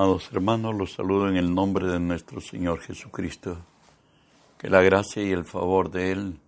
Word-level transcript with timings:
Amados 0.00 0.30
hermanos, 0.30 0.76
los 0.76 0.92
saludo 0.92 1.28
en 1.28 1.36
el 1.36 1.52
nombre 1.52 1.88
de 1.88 1.98
nuestro 1.98 2.40
Señor 2.40 2.78
Jesucristo. 2.78 3.56
Que 4.56 4.70
la 4.70 4.80
gracia 4.80 5.24
y 5.24 5.32
el 5.32 5.44
favor 5.44 5.90
de 5.90 6.12
Él 6.12 6.38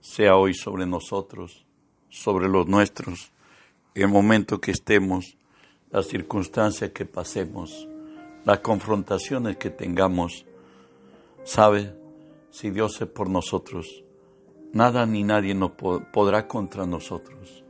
sea 0.00 0.36
hoy 0.36 0.54
sobre 0.54 0.86
nosotros, 0.86 1.64
sobre 2.08 2.48
los 2.48 2.68
nuestros, 2.68 3.32
el 3.96 4.06
momento 4.06 4.60
que 4.60 4.70
estemos, 4.70 5.36
las 5.90 6.06
circunstancias 6.06 6.92
que 6.92 7.04
pasemos, 7.04 7.88
las 8.44 8.60
confrontaciones 8.60 9.56
que 9.56 9.70
tengamos. 9.70 10.46
Sabe, 11.42 11.96
si 12.52 12.70
Dios 12.70 13.00
es 13.00 13.08
por 13.08 13.28
nosotros, 13.28 14.04
nada 14.72 15.04
ni 15.04 15.24
nadie 15.24 15.56
nos 15.56 15.72
podrá 15.72 16.46
contra 16.46 16.86
nosotros. 16.86 17.64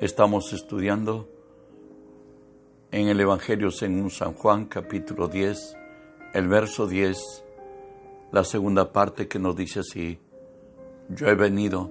Estamos 0.00 0.54
estudiando 0.54 1.35
en 2.96 3.08
el 3.08 3.20
Evangelio 3.20 3.70
según 3.70 4.10
San 4.10 4.32
Juan 4.32 4.64
capítulo 4.64 5.28
10, 5.28 5.76
el 6.32 6.48
verso 6.48 6.86
10, 6.86 7.44
la 8.32 8.42
segunda 8.42 8.90
parte 8.90 9.28
que 9.28 9.38
nos 9.38 9.54
dice 9.54 9.80
así, 9.80 10.18
yo 11.10 11.26
he 11.26 11.34
venido 11.34 11.90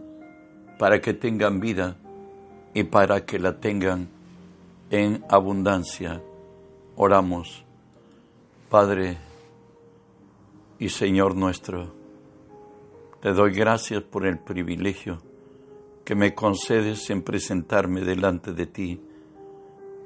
para 0.80 1.00
que 1.02 1.14
tengan 1.14 1.60
vida 1.60 1.96
y 2.74 2.86
para 2.86 3.24
que 3.24 3.38
la 3.38 3.60
tengan 3.60 4.10
en 4.90 5.24
abundancia. 5.30 6.24
Oramos, 6.96 7.64
Padre 8.72 9.20
y 10.80 10.90
Señor 10.90 11.36
nuestro, 11.36 11.94
te 13.22 13.32
doy 13.32 13.54
gracias 13.54 14.02
por 14.02 14.26
el 14.26 14.40
privilegio 14.40 15.22
que 16.04 16.16
me 16.16 16.34
concedes 16.34 17.12
en 17.12 17.22
presentarme 17.22 18.02
delante 18.02 18.54
de 18.54 18.66
ti 18.66 19.02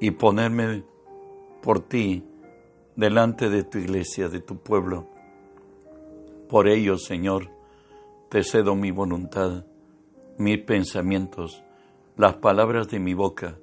y 0.00 0.10
ponerme 0.12 0.82
por 1.62 1.80
ti 1.80 2.24
delante 2.96 3.50
de 3.50 3.64
tu 3.64 3.78
iglesia, 3.78 4.28
de 4.28 4.40
tu 4.40 4.56
pueblo. 4.56 5.06
Por 6.48 6.68
ello, 6.68 6.96
Señor, 6.96 7.50
te 8.30 8.42
cedo 8.42 8.74
mi 8.74 8.90
voluntad, 8.90 9.64
mis 10.38 10.58
pensamientos, 10.58 11.62
las 12.16 12.34
palabras 12.36 12.88
de 12.88 12.98
mi 12.98 13.14
boca, 13.14 13.58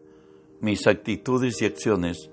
mis 0.62 0.88
actitudes 0.88 1.62
y 1.62 1.66
acciones, 1.66 2.30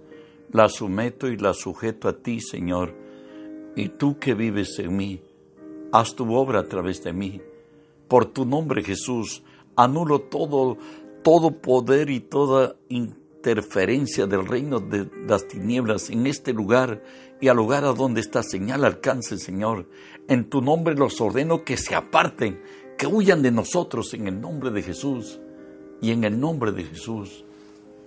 las 0.50 0.74
someto 0.74 1.28
y 1.28 1.36
las 1.36 1.58
sujeto 1.58 2.08
a 2.08 2.18
ti, 2.18 2.40
Señor, 2.40 2.94
y 3.74 3.88
tú 3.88 4.18
que 4.18 4.34
vives 4.34 4.78
en 4.78 4.96
mí, 4.96 5.22
haz 5.92 6.14
tu 6.14 6.32
obra 6.34 6.60
a 6.60 6.68
través 6.68 7.02
de 7.02 7.12
mí. 7.12 7.40
Por 8.08 8.26
tu 8.26 8.44
nombre, 8.44 8.82
Jesús, 8.84 9.42
anulo 9.76 10.20
todo, 10.20 10.76
todo 11.22 11.50
poder 11.50 12.10
y 12.10 12.20
toda 12.20 12.76
interferencia 13.44 14.26
del 14.26 14.46
reino 14.46 14.80
de 14.80 15.10
las 15.28 15.46
tinieblas 15.46 16.08
en 16.08 16.26
este 16.26 16.54
lugar 16.54 17.02
y 17.42 17.48
al 17.48 17.58
lugar 17.58 17.84
a 17.84 17.92
donde 17.92 18.22
esta 18.22 18.42
señal 18.42 18.86
alcance, 18.86 19.36
Señor. 19.36 19.86
En 20.28 20.48
tu 20.48 20.62
nombre 20.62 20.94
los 20.94 21.20
ordeno 21.20 21.62
que 21.62 21.76
se 21.76 21.94
aparten, 21.94 22.62
que 22.96 23.06
huyan 23.06 23.42
de 23.42 23.50
nosotros 23.50 24.14
en 24.14 24.28
el 24.28 24.40
nombre 24.40 24.70
de 24.70 24.82
Jesús. 24.82 25.40
Y 26.00 26.10
en 26.12 26.24
el 26.24 26.40
nombre 26.40 26.72
de 26.72 26.84
Jesús, 26.84 27.44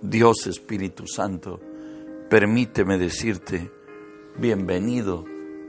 Dios 0.02 0.48
Espíritu 0.48 1.06
Santo, 1.06 1.60
permíteme 2.28 2.98
decirte, 2.98 3.70
bienvenido 4.38 5.24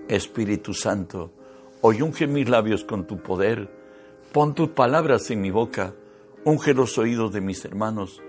Espíritu 0.08 0.74
Santo, 0.74 1.32
hoy 1.82 2.02
unge 2.02 2.26
mis 2.26 2.50
labios 2.50 2.84
con 2.84 3.06
tu 3.06 3.22
poder, 3.22 3.70
pon 4.32 4.56
tus 4.56 4.70
palabras 4.70 5.30
en 5.32 5.42
mi 5.42 5.52
boca, 5.52 5.94
unge 6.44 6.74
los 6.74 6.98
oídos 6.98 7.32
de 7.32 7.42
mis 7.42 7.64
hermanos, 7.66 8.22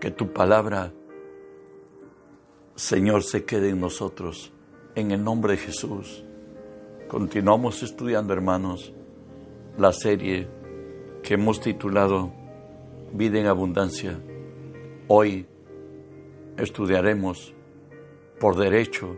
que 0.00 0.10
tu 0.10 0.32
palabra, 0.32 0.92
Señor, 2.74 3.22
se 3.24 3.44
quede 3.44 3.70
en 3.70 3.80
nosotros. 3.80 4.52
En 4.94 5.10
el 5.10 5.22
nombre 5.22 5.52
de 5.52 5.58
Jesús. 5.58 6.24
Continuamos 7.08 7.82
estudiando, 7.82 8.32
hermanos, 8.32 8.92
la 9.76 9.92
serie 9.92 10.48
que 11.22 11.34
hemos 11.34 11.60
titulado 11.60 12.32
Vida 13.12 13.38
en 13.38 13.46
Abundancia. 13.46 14.18
Hoy 15.08 15.46
estudiaremos 16.56 17.54
por 18.38 18.56
derecho, 18.56 19.16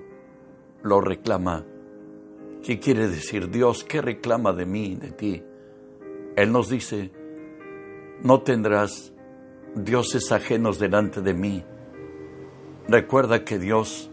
lo 0.83 1.01
reclama. 1.01 1.65
¿Qué 2.63 2.79
quiere 2.79 3.09
decir 3.09 3.51
Dios? 3.51 3.85
¿Qué 3.85 4.01
reclama 4.01 4.53
de 4.53 4.67
mí, 4.67 4.97
de 4.97 5.11
ti? 5.13 5.43
Él 6.37 6.53
nos 6.53 6.69
dice, 6.69 7.11
no 8.23 8.43
tendrás 8.43 9.13
dioses 9.75 10.33
ajenos 10.33 10.79
delante 10.79 11.21
de 11.21 11.35
mí. 11.35 11.65
Recuerda 12.89 13.45
que 13.45 13.59
Dios 13.59 14.11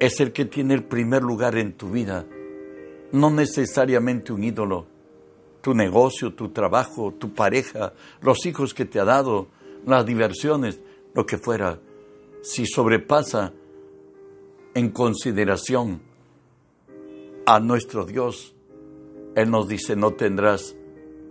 es 0.00 0.20
el 0.20 0.32
que 0.32 0.44
tiene 0.44 0.74
el 0.74 0.84
primer 0.84 1.22
lugar 1.22 1.56
en 1.56 1.74
tu 1.74 1.90
vida, 1.90 2.26
no 3.12 3.30
necesariamente 3.30 4.32
un 4.32 4.44
ídolo, 4.44 4.86
tu 5.60 5.74
negocio, 5.74 6.34
tu 6.34 6.50
trabajo, 6.50 7.14
tu 7.14 7.32
pareja, 7.32 7.94
los 8.20 8.44
hijos 8.46 8.74
que 8.74 8.84
te 8.84 9.00
ha 9.00 9.04
dado, 9.04 9.48
las 9.86 10.04
diversiones, 10.04 10.80
lo 11.14 11.24
que 11.26 11.38
fuera. 11.38 11.78
Si 12.42 12.66
sobrepasa 12.66 13.52
en 14.74 14.90
consideración 14.90 16.02
a 17.46 17.60
nuestro 17.60 18.04
Dios, 18.04 18.54
Él 19.34 19.50
nos 19.50 19.68
dice, 19.68 19.96
no 19.96 20.12
tendrás 20.12 20.76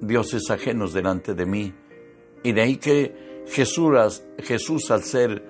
dioses 0.01 0.49
ajenos 0.49 0.93
delante 0.93 1.33
de 1.33 1.45
mí. 1.45 1.73
Y 2.43 2.51
de 2.51 2.61
ahí 2.61 2.77
que 2.77 3.43
Jesús, 3.47 4.23
Jesús 4.39 4.91
al 4.91 5.03
ser 5.03 5.43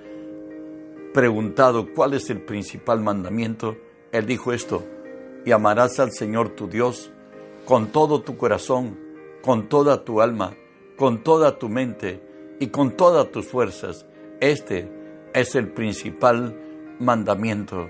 preguntado 1.13 1.93
cuál 1.93 2.13
es 2.13 2.29
el 2.29 2.41
principal 2.41 3.01
mandamiento, 3.01 3.77
él 4.11 4.25
dijo 4.25 4.53
esto, 4.53 4.83
y 5.45 5.51
amarás 5.51 5.99
al 5.99 6.11
Señor 6.11 6.49
tu 6.49 6.67
Dios 6.67 7.11
con 7.65 7.87
todo 7.87 8.21
tu 8.21 8.37
corazón, 8.37 8.97
con 9.41 9.67
toda 9.69 10.03
tu 10.03 10.21
alma, 10.21 10.55
con 10.97 11.23
toda 11.23 11.57
tu 11.57 11.69
mente 11.69 12.21
y 12.59 12.67
con 12.67 12.95
todas 12.95 13.31
tus 13.31 13.47
fuerzas. 13.47 14.05
Este 14.39 14.89
es 15.33 15.55
el 15.55 15.69
principal 15.69 16.57
mandamiento. 16.99 17.89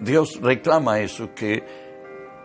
Dios 0.00 0.40
reclama 0.40 1.00
eso, 1.00 1.30
que 1.34 1.64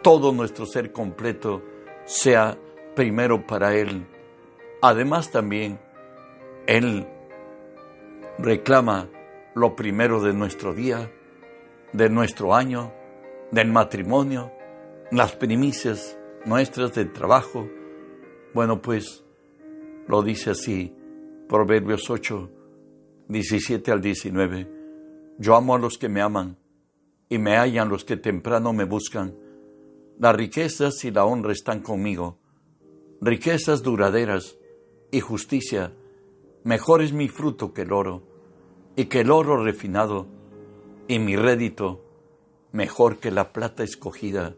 todo 0.01 0.31
nuestro 0.31 0.65
ser 0.65 0.91
completo 0.91 1.61
sea 2.05 2.57
primero 2.95 3.45
para 3.45 3.75
Él. 3.75 4.05
Además 4.81 5.31
también 5.31 5.79
él 6.67 7.07
reclama 8.37 9.09
lo 9.55 9.75
primero 9.75 10.21
de 10.21 10.33
nuestro 10.33 10.73
día, 10.73 11.11
de 11.93 12.09
nuestro 12.09 12.55
año, 12.55 12.93
del 13.51 13.71
matrimonio, 13.71 14.51
las 15.11 15.35
primicias 15.35 16.17
nuestras 16.45 16.93
del 16.93 17.11
trabajo. 17.11 17.67
Bueno, 18.53 18.81
pues 18.81 19.23
lo 20.07 20.23
dice 20.23 20.51
así, 20.51 20.95
Proverbios 21.47 22.09
8, 22.09 22.49
17 23.27 23.91
al 23.91 24.01
19. 24.01 24.81
Yo 25.37 25.55
amo 25.55 25.75
a 25.75 25.79
los 25.79 25.97
que 25.97 26.09
me 26.09 26.21
aman 26.21 26.57
y 27.29 27.37
me 27.37 27.57
hallan 27.57 27.89
los 27.89 28.05
que 28.05 28.17
temprano 28.17 28.73
me 28.73 28.85
buscan. 28.85 29.35
Las 30.19 30.35
riquezas 30.35 31.03
y 31.03 31.11
la 31.11 31.25
honra 31.25 31.51
están 31.51 31.81
conmigo, 31.81 32.39
riquezas 33.21 33.81
duraderas 33.81 34.57
y 35.11 35.19
justicia 35.19 35.93
Mejor 36.63 37.01
es 37.01 37.13
mi 37.13 37.27
fruto 37.27 37.73
que 37.73 37.81
el 37.81 37.91
oro, 37.91 38.21
y 38.95 39.05
que 39.05 39.21
el 39.21 39.31
oro 39.31 39.63
refinado, 39.63 40.27
y 41.07 41.19
mi 41.19 41.35
rédito 41.35 42.01
mejor 42.71 43.17
que 43.17 43.31
la 43.31 43.51
plata 43.51 43.83
escogida. 43.83 44.55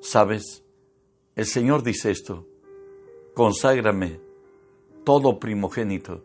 ¿Sabes? 0.00 0.62
El 1.36 1.46
Señor 1.46 1.82
dice 1.82 2.10
esto, 2.10 2.46
conságrame 3.34 4.20
todo 5.04 5.38
primogénito, 5.38 6.22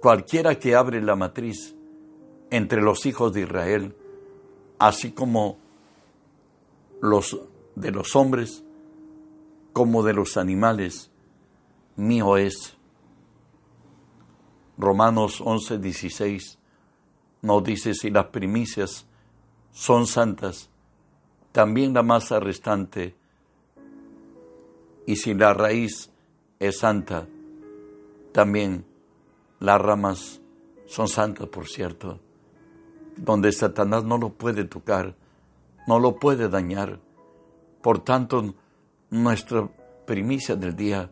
cualquiera 0.00 0.58
que 0.58 0.74
abre 0.74 1.00
la 1.00 1.16
matriz 1.16 1.74
entre 2.50 2.82
los 2.82 3.06
hijos 3.06 3.32
de 3.32 3.42
Israel, 3.42 3.94
así 4.78 5.12
como 5.12 5.58
los 7.00 7.40
de 7.74 7.90
los 7.90 8.14
hombres, 8.14 8.62
como 9.72 10.02
de 10.02 10.12
los 10.12 10.36
animales, 10.36 11.10
mío 11.96 12.36
es. 12.36 12.76
Romanos 14.78 15.40
11, 15.40 15.78
16 15.78 16.58
nos 17.42 17.64
dice, 17.64 17.94
si 17.94 18.10
las 18.10 18.26
primicias 18.26 19.06
son 19.72 20.06
santas, 20.06 20.70
también 21.50 21.92
la 21.92 22.02
masa 22.02 22.40
restante, 22.40 23.16
y 25.06 25.16
si 25.16 25.34
la 25.34 25.52
raíz 25.52 26.10
es 26.60 26.78
santa, 26.78 27.26
también 28.32 28.84
las 29.58 29.80
ramas 29.80 30.40
son 30.86 31.08
santas, 31.08 31.48
por 31.48 31.66
cierto, 31.66 32.20
donde 33.16 33.52
Satanás 33.52 34.04
no 34.04 34.16
lo 34.16 34.30
puede 34.30 34.64
tocar, 34.64 35.16
no 35.86 35.98
lo 35.98 36.16
puede 36.16 36.48
dañar. 36.48 37.00
Por 37.82 37.98
tanto, 38.04 38.54
nuestra 39.10 39.68
primicia 40.06 40.54
del 40.54 40.76
día, 40.76 41.10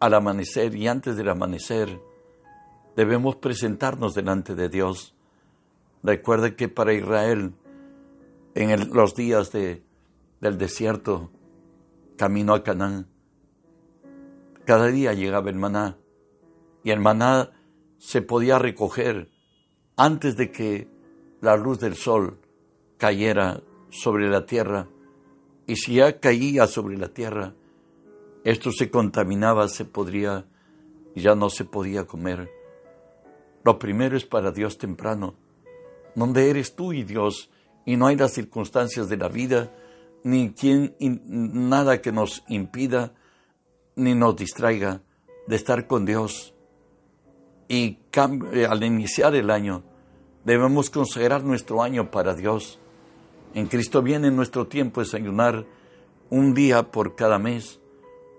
al 0.00 0.14
amanecer 0.14 0.74
y 0.74 0.88
antes 0.88 1.16
del 1.16 1.28
amanecer, 1.28 2.00
debemos 2.98 3.36
presentarnos 3.36 4.12
delante 4.16 4.56
de 4.56 4.68
Dios 4.68 5.14
Recuerde 6.02 6.54
que 6.54 6.68
para 6.68 6.92
Israel, 6.92 7.54
en 8.54 8.90
los 8.92 9.14
días 9.14 9.50
de, 9.52 9.82
del 10.40 10.58
desierto, 10.58 11.30
camino 12.16 12.54
a 12.54 12.62
Canaán, 12.62 13.08
cada 14.64 14.88
día 14.88 15.12
llegaba 15.12 15.50
el 15.50 15.56
maná 15.56 15.96
y 16.84 16.90
el 16.90 17.00
maná 17.00 17.50
se 17.98 18.22
podía 18.22 18.58
recoger 18.58 19.30
antes 19.96 20.36
de 20.36 20.52
que 20.52 20.88
la 21.40 21.56
luz 21.56 21.80
del 21.80 21.96
sol 21.96 22.38
cayera 22.96 23.62
sobre 23.90 24.28
la 24.28 24.46
tierra. 24.46 24.88
Y 25.66 25.76
si 25.76 25.94
ya 25.94 26.20
caía 26.20 26.66
sobre 26.66 26.96
la 26.96 27.08
tierra, 27.08 27.54
esto 28.44 28.70
se 28.70 28.90
contaminaba, 28.90 29.68
se 29.68 29.84
podría, 29.84 30.46
ya 31.14 31.34
no 31.34 31.50
se 31.50 31.64
podía 31.64 32.06
comer. 32.06 32.57
Lo 33.64 33.78
primero 33.78 34.16
es 34.16 34.24
para 34.24 34.50
Dios 34.52 34.78
temprano, 34.78 35.34
donde 36.14 36.50
eres 36.50 36.74
tú 36.74 36.92
y 36.92 37.02
Dios, 37.02 37.50
y 37.84 37.96
no 37.96 38.06
hay 38.06 38.16
las 38.16 38.32
circunstancias 38.32 39.08
de 39.08 39.16
la 39.16 39.28
vida, 39.28 39.70
ni 40.24 40.50
quien, 40.50 40.94
nada 40.98 42.00
que 42.00 42.12
nos 42.12 42.44
impida 42.48 43.14
ni 43.96 44.14
nos 44.14 44.36
distraiga 44.36 45.02
de 45.46 45.56
estar 45.56 45.86
con 45.86 46.04
Dios. 46.04 46.54
Y 47.68 47.98
eh, 48.52 48.66
al 48.68 48.82
iniciar 48.82 49.34
el 49.34 49.50
año, 49.50 49.82
debemos 50.44 50.90
consagrar 50.90 51.44
nuestro 51.44 51.82
año 51.82 52.10
para 52.10 52.34
Dios. 52.34 52.78
En 53.54 53.66
Cristo 53.66 54.02
viene 54.02 54.30
nuestro 54.30 54.66
tiempo 54.66 55.02
es 55.02 55.14
ayunar 55.14 55.66
un 56.30 56.54
día 56.54 56.90
por 56.90 57.14
cada 57.14 57.38
mes. 57.38 57.80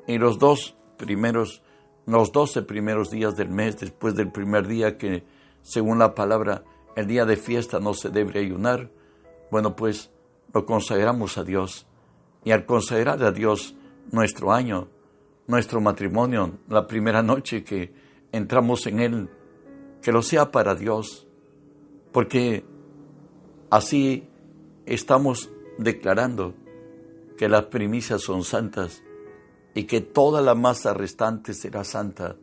Y 0.08 0.18
los 0.18 0.40
dos 0.40 0.76
primeros, 0.98 1.62
los 2.18 2.32
doce 2.32 2.62
primeros 2.64 3.12
días 3.12 3.36
del 3.36 3.50
mes, 3.50 3.80
después 3.80 4.16
del 4.16 4.32
primer 4.32 4.68
día 4.68 4.98
que, 4.98 5.24
según 5.62 6.00
la 6.00 6.16
palabra, 6.16 6.64
el 6.96 7.08
día 7.08 7.26
de 7.26 7.38
fiesta 7.38 7.80
no 7.80 7.94
se 7.94 8.10
debe 8.10 8.40
ayunar, 8.40 8.90
bueno, 9.52 9.76
pues 9.76 10.12
lo 10.54 10.66
consagramos 10.66 11.38
a 11.38 11.44
Dios. 11.44 11.86
Y 12.44 12.52
al 12.52 12.66
consagrar 12.66 13.22
a 13.24 13.32
Dios 13.32 13.76
nuestro 14.12 14.52
año, 14.52 14.88
nuestro 15.48 15.82
matrimonio, 15.82 16.58
la 16.68 16.88
primera 16.88 17.22
noche 17.22 17.64
que 17.64 17.94
entramos 18.32 18.88
en 18.88 19.00
Él, 19.00 19.30
que 20.02 20.12
lo 20.12 20.22
sea 20.22 20.52
para 20.52 20.76
Dios, 20.76 21.28
porque 22.12 22.64
así 23.70 24.28
estamos 24.86 25.52
declarando 25.78 26.56
que 27.38 27.50
las 27.50 27.66
primicias 27.66 28.22
son 28.22 28.44
santas 28.44 29.04
y 29.74 29.84
que 29.84 30.02
toda 30.02 30.42
la 30.42 30.56
masa 30.56 30.94
restante 30.94 31.54
será 31.54 31.84
santa, 31.84 32.36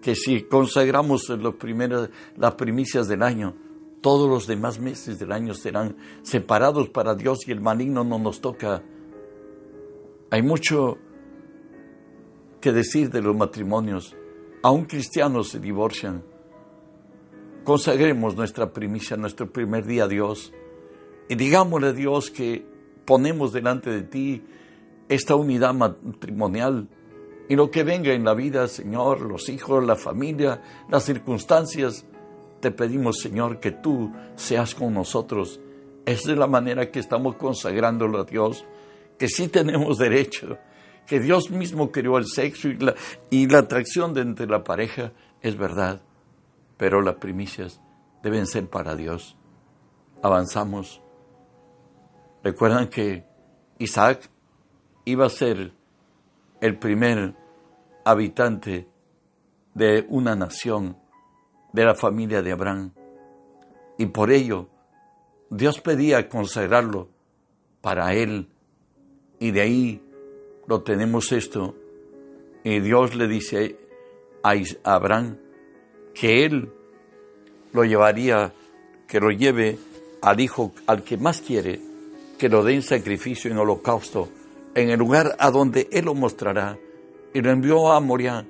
que 0.00 0.14
si 0.14 0.42
consagramos 0.42 1.28
los 1.28 1.54
primeros, 1.56 2.10
las 2.36 2.54
primicias 2.54 3.08
del 3.08 3.22
año, 3.22 3.54
todos 4.00 4.28
los 4.28 4.46
demás 4.46 4.78
meses 4.78 5.18
del 5.18 5.32
año 5.32 5.54
serán 5.54 5.96
separados 6.22 6.88
para 6.88 7.14
Dios 7.14 7.40
y 7.48 7.52
el 7.52 7.60
maligno 7.60 8.04
no 8.04 8.18
nos 8.18 8.40
toca. 8.40 8.82
Hay 10.30 10.42
mucho 10.42 10.98
que 12.60 12.72
decir 12.72 13.10
de 13.10 13.22
los 13.22 13.36
matrimonios. 13.36 14.16
Aún 14.62 14.84
cristianos 14.84 15.48
se 15.48 15.60
divorcian. 15.60 16.22
Consagremos 17.64 18.36
nuestra 18.36 18.72
primicia, 18.72 19.16
nuestro 19.16 19.50
primer 19.50 19.84
día 19.84 20.04
a 20.04 20.08
Dios. 20.08 20.52
Y 21.28 21.34
digámosle 21.34 21.88
a 21.88 21.92
Dios 21.92 22.30
que 22.30 22.64
ponemos 23.04 23.52
delante 23.52 23.90
de 23.90 24.02
ti 24.02 24.44
esta 25.08 25.34
unidad 25.36 25.74
matrimonial 25.74 26.88
y 27.48 27.54
lo 27.54 27.70
que 27.70 27.84
venga 27.84 28.12
en 28.12 28.24
la 28.24 28.34
vida, 28.34 28.66
Señor, 28.66 29.20
los 29.20 29.48
hijos, 29.48 29.84
la 29.84 29.96
familia, 29.96 30.60
las 30.88 31.04
circunstancias, 31.04 32.04
te 32.60 32.72
pedimos, 32.72 33.20
Señor, 33.20 33.60
que 33.60 33.70
tú 33.70 34.12
seas 34.34 34.74
con 34.74 34.94
nosotros. 34.94 35.60
Es 36.04 36.24
de 36.24 36.34
la 36.34 36.48
manera 36.48 36.90
que 36.90 36.98
estamos 36.98 37.36
consagrándolo 37.36 38.20
a 38.20 38.24
Dios, 38.24 38.64
que 39.18 39.28
sí 39.28 39.48
tenemos 39.48 39.98
derecho, 39.98 40.58
que 41.06 41.20
Dios 41.20 41.50
mismo 41.50 41.92
creó 41.92 42.18
el 42.18 42.26
sexo 42.26 42.68
y 42.68 42.78
la, 42.78 42.94
y 43.30 43.46
la 43.46 43.58
atracción 43.58 44.12
de 44.12 44.22
entre 44.22 44.46
la 44.46 44.64
pareja, 44.64 45.12
es 45.40 45.56
verdad, 45.56 46.00
pero 46.76 47.00
las 47.00 47.16
primicias 47.16 47.80
deben 48.24 48.46
ser 48.46 48.68
para 48.68 48.96
Dios. 48.96 49.36
Avanzamos. 50.20 51.00
Recuerdan 52.42 52.88
que 52.88 53.24
Isaac 53.78 54.30
iba 55.06 55.26
a 55.26 55.30
ser 55.30 55.72
el 56.60 56.78
primer 56.78 57.34
habitante 58.04 58.86
de 59.72 60.04
una 60.08 60.34
nación, 60.34 60.96
de 61.72 61.84
la 61.84 61.94
familia 61.94 62.42
de 62.42 62.52
Abraham. 62.52 62.92
Y 63.98 64.06
por 64.06 64.32
ello, 64.32 64.68
Dios 65.48 65.80
pedía 65.80 66.28
consagrarlo 66.28 67.08
para 67.80 68.14
él. 68.14 68.48
Y 69.38 69.52
de 69.52 69.60
ahí 69.60 70.02
lo 70.66 70.82
tenemos 70.82 71.30
esto. 71.30 71.76
Y 72.64 72.80
Dios 72.80 73.14
le 73.14 73.28
dice 73.28 73.76
a 74.42 74.54
Abraham 74.94 75.38
que 76.14 76.44
él 76.44 76.72
lo 77.72 77.84
llevaría, 77.84 78.52
que 79.06 79.20
lo 79.20 79.30
lleve 79.30 79.78
al 80.20 80.40
hijo 80.40 80.72
al 80.86 81.04
que 81.04 81.16
más 81.16 81.40
quiere, 81.40 81.80
que 82.38 82.48
lo 82.48 82.64
dé 82.64 82.74
en 82.74 82.82
sacrificio 82.82 83.52
en 83.52 83.58
holocausto, 83.58 84.28
en 84.76 84.90
el 84.90 84.98
lugar 85.00 85.34
a 85.40 85.50
donde 85.50 85.88
él 85.90 86.04
lo 86.04 86.14
mostrará. 86.14 86.78
Y 87.34 87.40
lo 87.40 87.50
envió 87.50 87.90
a 87.90 87.98
Moria. 87.98 88.46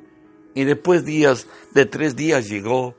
Y 0.55 0.65
después 0.65 1.07
días, 1.07 1.49
de 1.73 1.87
tres 1.87 2.15
días 2.15 2.49
llegó, 2.49 2.95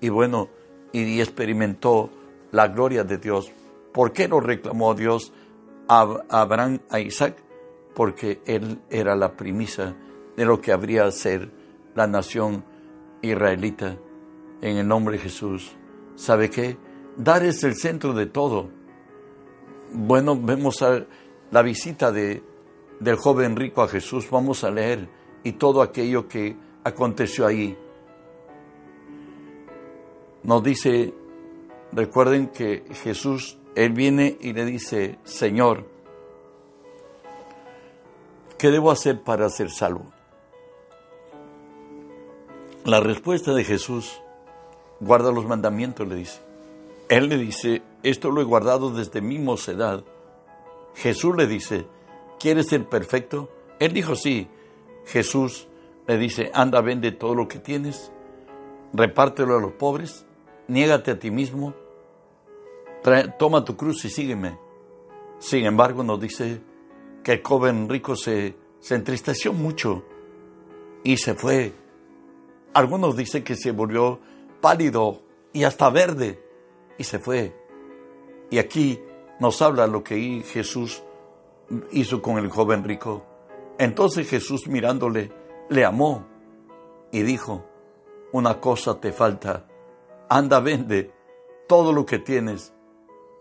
y 0.00 0.08
bueno, 0.08 0.48
y 0.92 1.20
experimentó 1.20 2.10
la 2.50 2.68
gloria 2.68 3.04
de 3.04 3.18
Dios. 3.18 3.52
¿Por 3.92 4.12
qué 4.12 4.26
lo 4.26 4.40
reclamó 4.40 4.94
Dios 4.94 5.32
a 5.86 6.22
Abraham, 6.30 6.80
a 6.88 7.00
Isaac? 7.00 7.36
porque 7.94 8.40
él 8.46 8.80
era 8.88 9.14
la 9.14 9.36
premisa 9.36 9.94
de 10.36 10.44
lo 10.44 10.60
que 10.60 10.72
habría 10.72 11.04
de 11.04 11.12
ser 11.12 11.50
la 11.94 12.06
nación 12.06 12.64
israelita 13.20 13.98
en 14.62 14.76
el 14.78 14.88
nombre 14.88 15.16
de 15.16 15.24
Jesús. 15.24 15.72
¿Sabe 16.14 16.50
qué? 16.50 16.76
Dar 17.16 17.44
es 17.44 17.62
el 17.64 17.74
centro 17.74 18.12
de 18.12 18.26
todo. 18.26 18.70
Bueno, 19.92 20.34
vemos 20.40 20.82
la 21.50 21.62
visita 21.62 22.12
de, 22.12 22.42
del 23.00 23.16
joven 23.16 23.56
rico 23.56 23.82
a 23.82 23.88
Jesús, 23.88 24.30
vamos 24.30 24.62
a 24.62 24.70
leer 24.70 25.08
y 25.42 25.52
todo 25.52 25.82
aquello 25.82 26.28
que 26.28 26.56
aconteció 26.84 27.46
ahí. 27.46 27.76
Nos 30.42 30.62
dice, 30.62 31.12
recuerden 31.92 32.48
que 32.48 32.84
Jesús, 33.02 33.58
Él 33.74 33.92
viene 33.92 34.38
y 34.40 34.52
le 34.52 34.64
dice, 34.64 35.18
Señor, 35.24 35.84
¿Qué 38.60 38.70
debo 38.70 38.90
hacer 38.90 39.22
para 39.22 39.48
ser 39.48 39.70
salvo? 39.70 40.12
La 42.84 43.00
respuesta 43.00 43.54
de 43.54 43.64
Jesús, 43.64 44.20
guarda 45.00 45.32
los 45.32 45.46
mandamientos, 45.46 46.06
le 46.06 46.14
dice. 46.14 46.42
Él 47.08 47.30
le 47.30 47.38
dice, 47.38 47.80
esto 48.02 48.30
lo 48.30 48.42
he 48.42 48.44
guardado 48.44 48.90
desde 48.90 49.22
mi 49.22 49.38
mocedad. 49.38 50.04
Jesús 50.94 51.34
le 51.38 51.46
dice, 51.46 51.86
¿quieres 52.40 52.66
ser 52.68 52.88
perfecto? 52.88 53.48
Él 53.78 53.92
dijo, 53.92 54.16
sí. 54.16 54.48
Jesús 55.06 55.68
le 56.06 56.18
dice, 56.18 56.50
anda, 56.54 56.80
vende 56.80 57.12
todo 57.12 57.34
lo 57.34 57.46
que 57.46 57.58
tienes, 57.58 58.10
repártelo 58.92 59.56
a 59.56 59.60
los 59.60 59.72
pobres, 59.72 60.26
niégate 60.68 61.12
a 61.12 61.18
ti 61.18 61.30
mismo, 61.30 61.74
toma 63.38 63.64
tu 63.64 63.76
cruz 63.76 64.04
y 64.04 64.10
sígueme. 64.10 64.58
Sin 65.38 65.64
embargo, 65.64 66.02
nos 66.02 66.20
dice 66.20 66.60
que 67.22 67.32
el 67.32 67.42
joven 67.42 67.88
rico 67.88 68.16
se, 68.16 68.56
se 68.80 68.94
entristeció 68.94 69.52
mucho 69.52 70.04
y 71.02 71.16
se 71.16 71.34
fue. 71.34 71.72
Algunos 72.74 73.16
dicen 73.16 73.42
que 73.42 73.56
se 73.56 73.72
volvió 73.72 74.20
pálido 74.60 75.22
y 75.52 75.64
hasta 75.64 75.90
verde 75.90 76.42
y 76.98 77.04
se 77.04 77.18
fue. 77.18 77.56
Y 78.50 78.58
aquí 78.58 79.00
nos 79.38 79.62
habla 79.62 79.86
lo 79.86 80.04
que 80.04 80.42
Jesús 80.46 81.02
hizo 81.92 82.20
con 82.22 82.38
el 82.38 82.48
joven 82.48 82.84
rico. 82.84 83.26
Entonces 83.78 84.28
Jesús 84.28 84.66
mirándole, 84.66 85.32
le 85.68 85.84
amó 85.84 86.26
y 87.12 87.22
dijo, 87.22 87.66
una 88.32 88.60
cosa 88.60 89.00
te 89.00 89.12
falta, 89.12 89.66
anda, 90.28 90.60
vende 90.60 91.12
todo 91.68 91.92
lo 91.92 92.06
que 92.06 92.18
tienes 92.18 92.72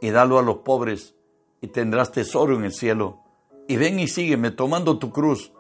y 0.01 0.09
dalo 0.09 0.39
a 0.39 0.43
los 0.43 0.57
pobres 0.57 1.15
y 1.61 1.67
tendrás 1.67 2.11
tesoro 2.11 2.55
en 2.55 2.63
el 2.63 2.73
cielo 2.73 3.19
y 3.67 3.77
ven 3.77 3.99
y 3.99 4.07
sígueme 4.07 4.51
tomando 4.51 4.97
tu 4.97 5.11
cruz. 5.11 5.51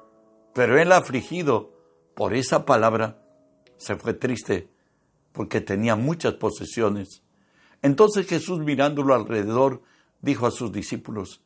Pero 0.53 0.79
él 0.79 0.91
afligido 0.91 1.71
por 2.15 2.33
esa 2.33 2.65
palabra 2.65 3.21
se 3.77 3.95
fue 3.95 4.13
triste 4.13 4.69
porque 5.31 5.61
tenía 5.61 5.95
muchas 5.95 6.33
posesiones. 6.33 7.23
Entonces 7.81 8.27
Jesús 8.27 8.59
mirándolo 8.59 9.13
alrededor 9.13 9.81
dijo 10.21 10.47
a 10.47 10.51
sus 10.51 10.71
discípulos, 10.71 11.41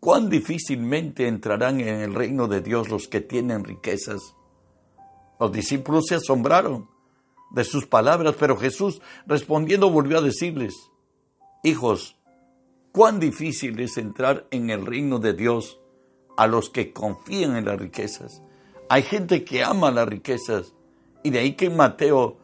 cuán 0.00 0.30
difícilmente 0.30 1.26
entrarán 1.26 1.80
en 1.80 2.00
el 2.00 2.14
reino 2.14 2.48
de 2.48 2.60
Dios 2.60 2.88
los 2.88 3.08
que 3.08 3.20
tienen 3.20 3.64
riquezas. 3.64 4.34
Los 5.40 5.52
discípulos 5.52 6.06
se 6.08 6.16
asombraron 6.16 6.88
de 7.50 7.64
sus 7.64 7.86
palabras, 7.86 8.34
pero 8.38 8.56
Jesús 8.56 9.00
respondiendo 9.26 9.90
volvió 9.90 10.18
a 10.18 10.22
decirles, 10.22 10.74
hijos, 11.62 12.16
cuán 12.92 13.20
difícil 13.20 13.78
es 13.80 13.96
entrar 13.96 14.46
en 14.50 14.70
el 14.70 14.84
reino 14.84 15.18
de 15.18 15.32
Dios 15.32 15.80
a 16.36 16.46
los 16.46 16.70
que 16.70 16.92
confían 16.92 17.56
en 17.56 17.64
las 17.64 17.78
riquezas. 17.78 18.42
Hay 18.88 19.02
gente 19.02 19.44
que 19.44 19.64
ama 19.64 19.90
las 19.90 20.08
riquezas 20.08 20.74
y 21.22 21.30
de 21.30 21.40
ahí 21.40 21.52
que 21.54 21.70
Mateo 21.70 22.38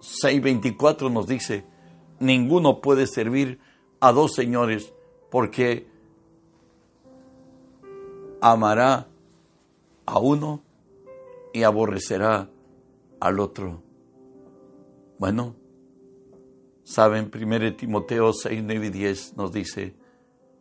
6:24 0.00 1.10
nos 1.10 1.26
dice, 1.26 1.64
ninguno 2.20 2.80
puede 2.80 3.06
servir 3.06 3.58
a 4.00 4.12
dos 4.12 4.34
señores 4.34 4.92
porque 5.30 5.86
amará 8.52 9.08
a 10.04 10.18
uno 10.18 10.62
y 11.54 11.62
aborrecerá 11.62 12.50
al 13.18 13.40
otro. 13.40 13.82
Bueno, 15.18 15.56
saben, 16.82 17.30
1 17.34 17.76
Timoteo 17.76 18.34
6, 18.34 18.62
9 18.62 18.86
y 18.88 18.90
10 18.90 19.38
nos 19.38 19.50
dice, 19.50 19.94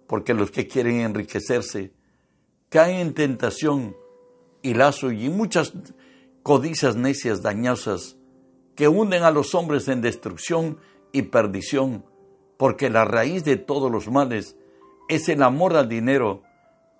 porque 0.08 0.34
los 0.34 0.50
que 0.50 0.66
quieren 0.66 1.02
enriquecerse 1.02 1.92
caen 2.70 3.00
en 3.00 3.13
tentación 3.13 3.98
y 4.62 4.75
lazo 4.75 5.12
y 5.12 5.28
muchas 5.28 5.74
codicias 6.42 6.96
necias 6.96 7.42
dañosas 7.42 8.16
que 8.75 8.88
hunden 8.88 9.24
a 9.24 9.32
los 9.32 9.54
hombres 9.56 9.90
en 9.90 10.00
destrucción 10.00 10.78
y 11.12 11.24
perdición, 11.24 12.06
porque 12.56 12.90
la 12.90 13.04
raíz 13.04 13.44
de 13.44 13.58
todos 13.58 13.92
los 13.92 14.10
males 14.10 14.56
es 15.10 15.28
el 15.28 15.44
amor 15.44 15.75
al 15.75 15.90
dinero, 15.90 16.44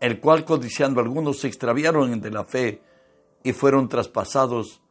el 0.04 0.20
cual 0.20 0.44
codiciando 0.44 1.00
algunos 1.00 1.40
se 1.40 1.48
extraviaron 1.48 2.20
de 2.20 2.30
la 2.30 2.44
fe 2.44 2.82
y 3.42 3.54
fueron 3.54 3.88
traspasados 3.88 4.82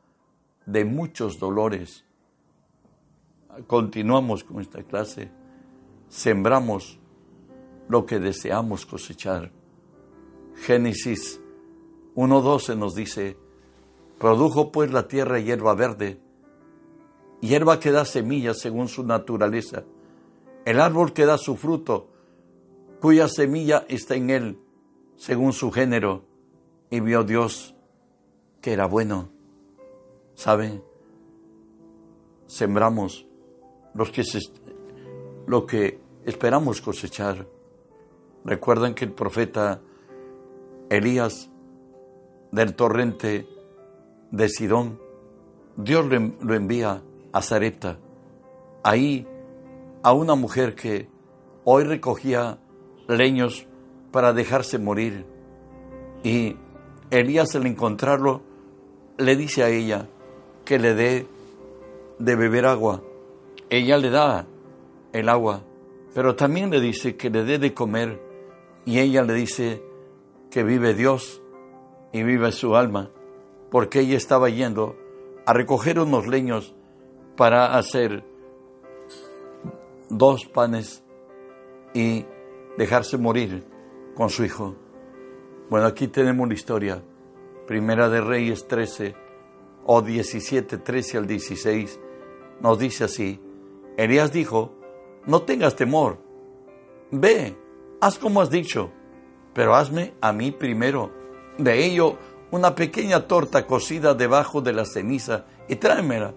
de 0.64 0.86
muchos 0.86 1.38
dolores. 1.38 2.06
Continuamos 3.66 4.42
con 4.42 4.62
esta 4.62 4.82
clase. 4.82 5.30
Sembramos 6.08 6.98
lo 7.90 8.06
que 8.06 8.20
deseamos 8.20 8.86
cosechar. 8.86 9.52
Génesis 10.54 11.42
1.12 12.14 12.78
nos 12.78 12.94
dice, 12.94 13.36
produjo 14.18 14.72
pues 14.72 14.92
la 14.92 15.08
tierra 15.08 15.40
hierba 15.40 15.74
verde, 15.74 16.22
hierba 17.42 17.78
que 17.80 17.90
da 17.90 18.06
semillas 18.06 18.60
según 18.60 18.88
su 18.88 19.04
naturaleza, 19.04 19.84
el 20.64 20.80
árbol 20.80 21.12
que 21.12 21.26
da 21.26 21.36
su 21.36 21.56
fruto, 21.56 22.08
cuya 23.02 23.28
semilla 23.28 23.84
está 23.90 24.14
en 24.14 24.30
él, 24.30 24.58
según 25.16 25.52
su 25.52 25.70
género, 25.70 26.24
y 26.90 27.00
vio 27.00 27.24
Dios 27.24 27.74
que 28.60 28.72
era 28.72 28.86
bueno. 28.86 29.30
¿Saben? 30.34 30.82
Sembramos 32.46 33.26
los 33.94 34.10
que 34.10 34.22
lo 35.46 35.66
que 35.66 36.00
esperamos 36.24 36.80
cosechar. 36.80 37.46
Recuerdan 38.44 38.94
que 38.94 39.04
el 39.04 39.12
profeta 39.12 39.80
Elías 40.88 41.50
del 42.50 42.74
torrente 42.74 43.48
de 44.30 44.48
Sidón, 44.48 45.00
Dios 45.76 46.06
lo 46.06 46.54
envía 46.54 47.02
a 47.32 47.42
Zarepta, 47.42 47.98
ahí 48.82 49.26
a 50.02 50.12
una 50.12 50.34
mujer 50.34 50.74
que 50.74 51.08
hoy 51.64 51.84
recogía 51.84 52.58
leños 53.08 53.66
para 54.12 54.32
dejarse 54.32 54.78
morir. 54.78 55.24
Y 56.22 56.56
Elías 57.10 57.56
al 57.56 57.66
encontrarlo 57.66 58.42
le 59.18 59.34
dice 59.34 59.64
a 59.64 59.70
ella 59.70 60.06
que 60.64 60.78
le 60.78 60.94
dé 60.94 61.26
de 62.18 62.36
beber 62.36 62.66
agua. 62.66 63.02
Ella 63.70 63.96
le 63.96 64.10
da 64.10 64.46
el 65.12 65.28
agua, 65.28 65.62
pero 66.14 66.36
también 66.36 66.70
le 66.70 66.80
dice 66.80 67.16
que 67.16 67.30
le 67.30 67.42
dé 67.44 67.58
de 67.58 67.74
comer 67.74 68.20
y 68.84 68.98
ella 69.00 69.22
le 69.22 69.32
dice 69.34 69.82
que 70.50 70.62
vive 70.62 70.94
Dios 70.94 71.42
y 72.12 72.22
vive 72.22 72.52
su 72.52 72.76
alma, 72.76 73.10
porque 73.70 74.00
ella 74.00 74.16
estaba 74.16 74.50
yendo 74.50 74.96
a 75.46 75.54
recoger 75.54 75.98
unos 75.98 76.26
leños 76.26 76.74
para 77.36 77.78
hacer 77.78 78.22
dos 80.10 80.44
panes 80.44 81.02
y 81.94 82.26
dejarse 82.76 83.16
morir 83.16 83.71
con 84.14 84.30
su 84.30 84.44
hijo. 84.44 84.74
Bueno, 85.70 85.86
aquí 85.86 86.08
tenemos 86.08 86.46
la 86.48 86.54
historia. 86.54 87.02
Primera 87.66 88.08
de 88.08 88.20
Reyes 88.20 88.66
13 88.68 89.14
o 89.84 90.02
17, 90.02 90.78
13 90.78 91.18
al 91.18 91.26
16, 91.26 92.00
nos 92.60 92.78
dice 92.78 93.04
así. 93.04 93.40
Elías 93.96 94.32
dijo, 94.32 94.74
no 95.26 95.42
tengas 95.42 95.76
temor, 95.76 96.18
ve, 97.10 97.56
haz 98.00 98.18
como 98.18 98.40
has 98.40 98.50
dicho, 98.50 98.90
pero 99.54 99.74
hazme 99.74 100.14
a 100.20 100.32
mí 100.32 100.50
primero. 100.50 101.12
De 101.58 101.84
ello, 101.84 102.18
una 102.50 102.74
pequeña 102.74 103.26
torta 103.26 103.66
cocida 103.66 104.14
debajo 104.14 104.60
de 104.60 104.72
la 104.72 104.84
ceniza 104.84 105.46
y 105.68 105.76
tráemela, 105.76 106.34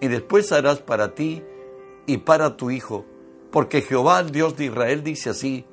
y 0.00 0.08
después 0.08 0.52
harás 0.52 0.80
para 0.80 1.14
ti 1.14 1.42
y 2.06 2.18
para 2.18 2.56
tu 2.56 2.70
hijo, 2.70 3.04
porque 3.50 3.82
Jehová, 3.82 4.20
el 4.20 4.30
Dios 4.30 4.56
de 4.56 4.66
Israel, 4.66 5.02
dice 5.02 5.30
así, 5.30 5.64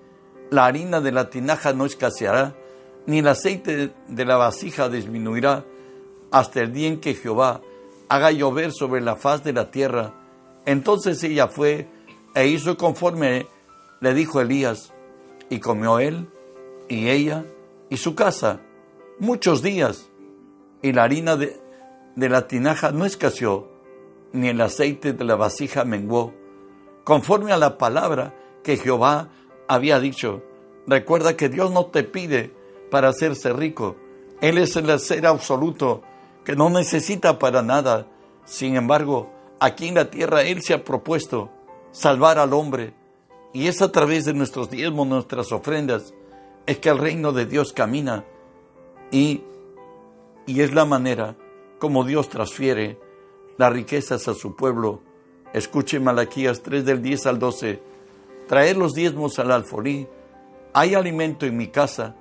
la 0.52 0.66
harina 0.66 1.02
de 1.02 1.12
la 1.12 1.30
tinaja 1.30 1.74
no 1.74 1.86
escaseará, 1.86 2.56
ni 3.06 3.20
el 3.20 3.28
aceite 3.28 3.94
de 4.08 4.26
la 4.26 4.38
vasija 4.38 4.90
disminuirá, 4.90 5.66
hasta 6.32 6.62
el 6.62 6.74
día 6.74 6.88
en 6.88 7.00
que 7.00 7.14
Jehová 7.14 7.62
haga 8.10 8.32
llover 8.32 8.72
sobre 8.72 9.02
la 9.02 9.16
faz 9.16 9.44
de 9.44 9.54
la 9.54 9.72
tierra. 9.72 10.14
Entonces 10.66 11.24
ella 11.24 11.48
fue 11.48 11.88
e 12.36 12.48
hizo 12.48 12.78
conforme 12.78 13.48
le 14.02 14.14
dijo 14.14 14.42
Elías, 14.42 14.94
y 15.50 15.60
comió 15.60 16.00
él 16.00 16.28
y 16.90 17.10
ella 17.10 17.46
y 17.90 17.98
su 17.98 18.16
casa 18.16 18.60
muchos 19.20 19.62
días, 19.62 20.10
y 20.82 20.92
la 20.92 21.04
harina 21.04 21.36
de, 21.36 21.60
de 22.16 22.30
la 22.30 22.48
tinaja 22.48 22.92
no 22.92 23.06
escaseó, 23.06 23.70
ni 24.32 24.50
el 24.50 24.60
aceite 24.62 25.14
de 25.14 25.24
la 25.24 25.36
vasija 25.36 25.86
menguó, 25.86 26.34
conforme 27.04 27.52
a 27.52 27.58
la 27.58 27.78
palabra 27.78 28.34
que 28.64 28.78
Jehová 28.78 29.30
había 29.68 30.00
dicho. 30.00 30.44
Recuerda 30.88 31.38
que 31.38 31.50
Dios 31.50 31.72
no 31.72 31.88
te 31.88 32.04
pide 32.04 32.52
para 32.92 33.10
hacerse 33.10 33.54
rico. 33.54 33.96
Él 34.42 34.58
es 34.58 34.76
el 34.76 35.00
ser 35.00 35.26
absoluto 35.26 36.02
que 36.44 36.56
no 36.56 36.70
necesita 36.70 37.40
para 37.40 37.62
nada. 37.62 38.08
Sin 38.46 38.76
embargo, 38.76 39.32
aquí 39.60 39.88
en 39.88 39.96
la 39.96 40.10
tierra 40.10 40.44
Él 40.44 40.62
se 40.62 40.74
ha 40.74 40.84
propuesto 40.84 41.50
salvar 41.92 42.40
al 42.40 42.54
hombre. 42.54 42.94
Y 43.54 43.68
es 43.68 43.82
a 43.82 43.92
través 43.92 44.26
de 44.26 44.34
nuestros 44.34 44.70
diezmos, 44.70 45.08
nuestras 45.08 45.52
ofrendas, 45.52 46.14
es 46.66 46.80
que 46.80 46.90
el 46.90 46.98
reino 46.98 47.32
de 47.32 47.46
Dios 47.46 47.72
camina. 47.72 48.26
Y, 49.12 49.44
y 50.46 50.62
es 50.62 50.74
la 50.74 50.86
manera 50.86 51.36
como 51.80 52.04
Dios 52.04 52.30
transfiere 52.30 53.00
las 53.58 53.72
riquezas 53.72 54.28
a 54.28 54.34
su 54.34 54.56
pueblo. 54.56 55.02
Escuche 55.54 56.00
Malaquías 56.00 56.64
3 56.64 56.84
del 56.84 57.02
10 57.02 57.28
al 57.28 57.40
12. 57.40 57.93
Traed 58.48 58.76
los 58.76 58.94
diezmos 58.94 59.40
al 59.40 59.52
alfolí. 59.52 60.08
Hay 60.74 60.96
alimento 60.96 61.46
en 61.46 61.58
mi 61.58 61.68
casa. 61.68 62.16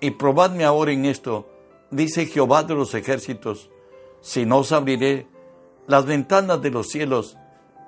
Y 0.00 0.12
probadme 0.12 0.64
ahora 0.64 0.92
en 0.92 1.06
esto 1.06 1.48
dice 1.90 2.26
Jehová 2.26 2.64
de 2.64 2.74
los 2.74 2.94
ejércitos, 2.94 3.70
si 4.20 4.44
no 4.46 4.58
os 4.58 4.72
abriré 4.72 5.28
las 5.86 6.06
ventanas 6.06 6.60
de 6.60 6.70
los 6.70 6.88
cielos 6.88 7.36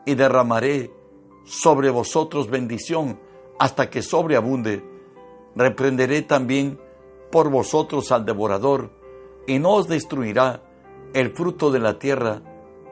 y 0.04 0.14
derramaré 0.14 0.92
sobre 1.44 1.90
vosotros 1.90 2.48
bendición 2.48 3.18
hasta 3.58 3.90
que 3.90 4.02
sobreabunde, 4.02 4.84
reprenderé 5.54 6.22
también 6.22 6.78
por 7.30 7.50
vosotros 7.50 8.12
al 8.12 8.24
devorador, 8.24 8.90
y 9.46 9.58
no 9.58 9.74
os 9.74 9.88
destruirá 9.88 10.62
el 11.14 11.30
fruto 11.30 11.70
de 11.70 11.78
la 11.78 11.98
tierra, 11.98 12.42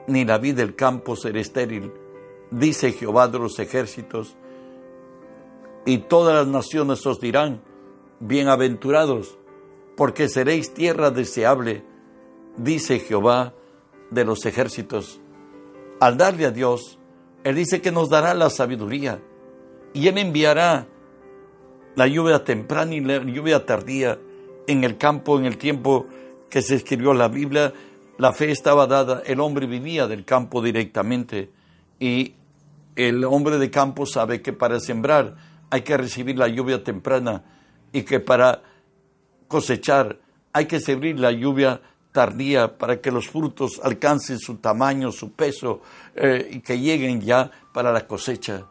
ni 0.07 0.25
la 0.25 0.37
vid 0.37 0.55
del 0.55 0.75
campo 0.75 1.15
será 1.15 1.39
estéril, 1.39 1.93
dice 2.51 2.91
Jehová 2.91 3.27
de 3.27 3.39
los 3.39 3.59
ejércitos. 3.59 4.35
Y 5.85 5.99
todas 5.99 6.35
las 6.35 6.47
naciones 6.47 7.05
os 7.05 7.19
dirán, 7.19 7.61
bienaventurados, 8.19 9.37
porque 9.95 10.27
seréis 10.27 10.73
tierra 10.73 11.11
deseable, 11.11 11.83
dice 12.57 12.99
Jehová 12.99 13.53
de 14.09 14.25
los 14.25 14.45
ejércitos. 14.45 15.21
Al 15.99 16.17
darle 16.17 16.45
a 16.45 16.51
Dios, 16.51 16.97
Él 17.43 17.55
dice 17.55 17.81
que 17.81 17.91
nos 17.91 18.09
dará 18.09 18.33
la 18.33 18.49
sabiduría 18.49 19.21
y 19.93 20.07
Él 20.07 20.17
enviará 20.17 20.87
la 21.95 22.07
lluvia 22.07 22.43
temprana 22.43 22.93
y 22.95 22.99
la 22.99 23.23
lluvia 23.23 23.65
tardía 23.65 24.19
en 24.67 24.83
el 24.83 24.97
campo, 24.97 25.37
en 25.37 25.45
el 25.45 25.57
tiempo 25.57 26.07
que 26.49 26.61
se 26.61 26.75
escribió 26.75 27.13
la 27.13 27.27
Biblia. 27.27 27.73
La 28.17 28.33
fe 28.33 28.51
estaba 28.51 28.87
dada, 28.87 29.21
el 29.25 29.39
hombre 29.39 29.67
vivía 29.67 30.07
del 30.07 30.25
campo 30.25 30.61
directamente 30.61 31.51
y 31.99 32.33
el 32.95 33.23
hombre 33.23 33.57
de 33.57 33.69
campo 33.69 34.05
sabe 34.05 34.41
que 34.41 34.53
para 34.53 34.79
sembrar 34.79 35.35
hay 35.69 35.81
que 35.81 35.97
recibir 35.97 36.37
la 36.37 36.47
lluvia 36.47 36.83
temprana 36.83 37.43
y 37.91 38.03
que 38.03 38.19
para 38.19 38.61
cosechar, 39.47 40.19
hay 40.53 40.65
que 40.65 40.79
servir 40.79 41.19
la 41.19 41.31
lluvia 41.31 41.81
tardía 42.11 42.77
para 42.77 43.01
que 43.01 43.11
los 43.11 43.27
frutos 43.27 43.81
alcancen 43.83 44.39
su 44.39 44.55
tamaño, 44.55 45.11
su 45.11 45.33
peso 45.33 45.81
eh, 46.15 46.49
y 46.53 46.59
que 46.61 46.79
lleguen 46.79 47.21
ya 47.21 47.51
para 47.73 47.91
la 47.91 48.07
cosecha. 48.07 48.67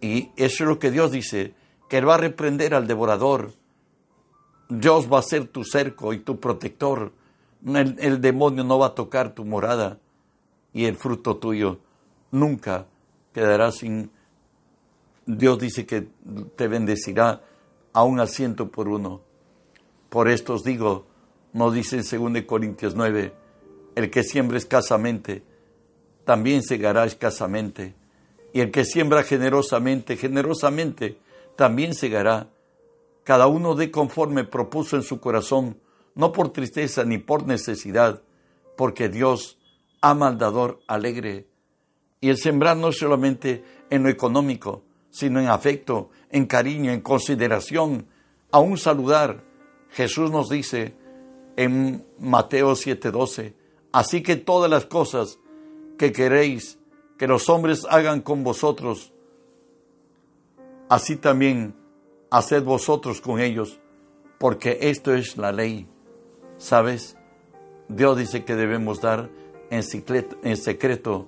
Y 0.00 0.30
eso 0.36 0.64
es 0.64 0.68
lo 0.68 0.78
que 0.78 0.90
Dios 0.90 1.12
dice, 1.12 1.54
que 1.88 1.98
Él 1.98 2.08
va 2.08 2.14
a 2.14 2.18
reprender 2.18 2.74
al 2.74 2.86
devorador. 2.86 3.52
Dios 4.68 5.12
va 5.12 5.18
a 5.18 5.22
ser 5.22 5.48
tu 5.48 5.64
cerco 5.64 6.12
y 6.12 6.20
tu 6.20 6.40
protector. 6.40 7.12
el 7.64 8.20
demonio 8.20 8.64
no 8.64 8.78
va 8.78 8.88
a 8.88 8.94
tocar 8.94 9.34
tu 9.34 9.44
morada 9.44 9.98
y 10.72 10.84
el 10.84 10.96
fruto 10.96 11.36
tuyo 11.36 11.78
nunca 12.30 12.86
quedará 13.32 13.72
sin... 13.72 14.10
Dios 15.26 15.58
dice 15.58 15.86
que 15.86 16.08
te 16.54 16.68
bendecirá 16.68 17.42
a 17.92 18.04
un 18.04 18.20
asiento 18.20 18.70
por 18.70 18.88
uno. 18.88 19.22
Por 20.08 20.28
esto 20.28 20.54
os 20.54 20.62
digo, 20.62 21.06
nos 21.52 21.74
dice 21.74 21.98
en 21.98 22.32
2 22.32 22.44
Corintios 22.44 22.94
9, 22.94 23.34
el 23.96 24.10
que 24.10 24.22
siembra 24.22 24.56
escasamente, 24.56 25.42
también 26.24 26.62
segará 26.62 27.04
escasamente. 27.04 27.94
Y 28.52 28.60
el 28.60 28.70
que 28.70 28.84
siembra 28.84 29.24
generosamente, 29.24 30.16
generosamente, 30.16 31.18
también 31.56 31.94
segará. 31.94 32.48
Cada 33.24 33.48
uno 33.48 33.74
de 33.74 33.90
conforme 33.90 34.44
propuso 34.44 34.96
en 34.96 35.02
su 35.02 35.18
corazón, 35.18 35.80
no 36.14 36.32
por 36.32 36.52
tristeza 36.52 37.04
ni 37.04 37.18
por 37.18 37.46
necesidad, 37.46 38.22
porque 38.76 39.08
Dios 39.08 39.58
ama 40.00 40.28
al 40.28 40.38
dador 40.38 40.78
alegre. 40.86 41.48
Y 42.20 42.28
el 42.28 42.38
sembrar 42.38 42.76
no 42.76 42.92
solamente 42.92 43.64
en 43.90 44.04
lo 44.04 44.08
económico, 44.08 44.85
sino 45.16 45.40
en 45.40 45.48
afecto, 45.48 46.10
en 46.28 46.44
cariño, 46.44 46.92
en 46.92 47.00
consideración, 47.00 48.06
aún 48.50 48.76
saludar. 48.76 49.42
Jesús 49.88 50.30
nos 50.30 50.50
dice 50.50 50.94
en 51.56 52.04
Mateo 52.18 52.74
7:12, 52.74 53.54
así 53.92 54.22
que 54.22 54.36
todas 54.36 54.70
las 54.70 54.84
cosas 54.84 55.38
que 55.96 56.12
queréis 56.12 56.78
que 57.16 57.26
los 57.26 57.48
hombres 57.48 57.86
hagan 57.88 58.20
con 58.20 58.44
vosotros, 58.44 59.14
así 60.90 61.16
también 61.16 61.74
haced 62.30 62.62
vosotros 62.62 63.22
con 63.22 63.40
ellos, 63.40 63.80
porque 64.38 64.76
esto 64.82 65.14
es 65.14 65.38
la 65.38 65.50
ley. 65.50 65.88
¿Sabes? 66.58 67.16
Dios 67.88 68.18
dice 68.18 68.44
que 68.44 68.54
debemos 68.54 69.00
dar 69.00 69.30
en 69.70 69.82
secreto 69.82 71.26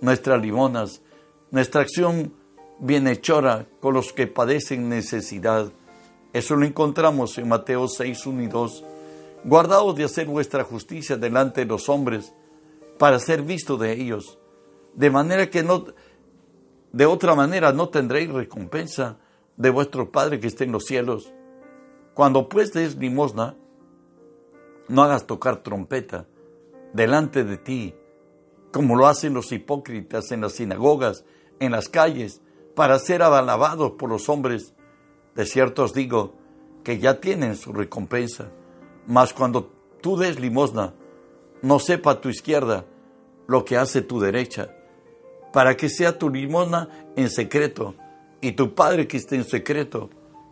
nuestras 0.00 0.40
limonas, 0.40 1.02
nuestra 1.50 1.80
acción 1.80 2.45
bienhechora 2.78 3.66
con 3.80 3.94
los 3.94 4.12
que 4.12 4.26
padecen 4.26 4.88
necesidad. 4.88 5.72
Eso 6.32 6.56
lo 6.56 6.66
encontramos 6.66 7.38
en 7.38 7.48
Mateo 7.48 7.88
6, 7.88 8.26
1 8.26 8.42
y 8.42 8.46
2. 8.46 8.84
Guardaos 9.44 9.96
de 9.96 10.04
hacer 10.04 10.26
vuestra 10.26 10.64
justicia 10.64 11.16
delante 11.16 11.62
de 11.62 11.66
los 11.66 11.88
hombres, 11.88 12.32
para 12.98 13.18
ser 13.18 13.42
visto 13.42 13.76
de 13.76 13.92
ellos, 13.92 14.38
de 14.94 15.10
manera 15.10 15.50
que 15.50 15.62
no, 15.62 15.84
de 16.92 17.06
otra 17.06 17.34
manera 17.34 17.72
no 17.72 17.88
tendréis 17.90 18.30
recompensa 18.30 19.18
de 19.56 19.70
vuestro 19.70 20.10
Padre 20.10 20.40
que 20.40 20.46
esté 20.46 20.64
en 20.64 20.72
los 20.72 20.84
cielos. 20.84 21.32
Cuando 22.14 22.48
pues 22.48 22.72
des 22.72 22.96
limosna, 22.96 23.54
no 24.88 25.02
hagas 25.02 25.26
tocar 25.26 25.62
trompeta 25.62 26.26
delante 26.92 27.44
de 27.44 27.58
ti, 27.58 27.94
como 28.72 28.96
lo 28.96 29.06
hacen 29.06 29.34
los 29.34 29.52
hipócritas 29.52 30.32
en 30.32 30.40
las 30.40 30.52
sinagogas, 30.52 31.24
en 31.60 31.72
las 31.72 31.88
calles, 31.88 32.40
para 32.76 32.98
ser 32.98 33.22
alabados 33.22 33.92
por 33.92 34.10
los 34.10 34.28
hombres. 34.28 34.74
De 35.34 35.46
cierto 35.46 35.82
os 35.82 35.94
digo 35.94 36.34
que 36.84 36.98
ya 36.98 37.20
tienen 37.20 37.56
su 37.56 37.72
recompensa. 37.72 38.50
Mas 39.06 39.32
cuando 39.32 39.72
tú 40.02 40.16
des 40.18 40.38
limosna, 40.38 40.92
no 41.62 41.78
sepa 41.78 42.20
tu 42.20 42.28
izquierda 42.28 42.84
lo 43.48 43.64
que 43.64 43.78
hace 43.78 44.02
tu 44.02 44.20
derecha, 44.20 44.70
para 45.52 45.76
que 45.76 45.88
sea 45.88 46.18
tu 46.18 46.28
limosna 46.28 46.88
en 47.16 47.30
secreto, 47.30 47.94
y 48.42 48.52
tu 48.52 48.74
Padre 48.74 49.08
que 49.08 49.16
esté 49.16 49.36
en 49.36 49.44
secreto 49.44 50.10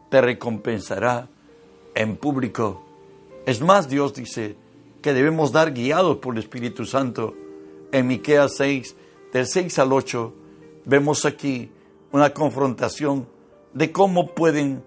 te 0.08 0.20
recompensará 0.22 1.28
en 1.94 2.16
público. 2.16 2.84
Es 3.44 3.60
más, 3.60 3.88
Dios 3.88 4.14
dice 4.14 4.56
que 5.02 5.12
debemos 5.12 5.52
dar 5.52 5.74
guiados 5.74 6.16
por 6.18 6.34
el 6.34 6.40
Espíritu 6.40 6.86
Santo. 6.86 7.34
En 7.92 8.06
Miqueas 8.06 8.56
6, 8.56 8.96
del 9.32 9.46
6 9.46 9.78
al 9.78 9.92
8, 9.92 10.34
vemos 10.86 11.26
aquí 11.26 11.70
una 12.14 12.32
confrontación 12.32 13.26
de 13.72 13.90
cómo 13.90 14.36
pueden 14.36 14.84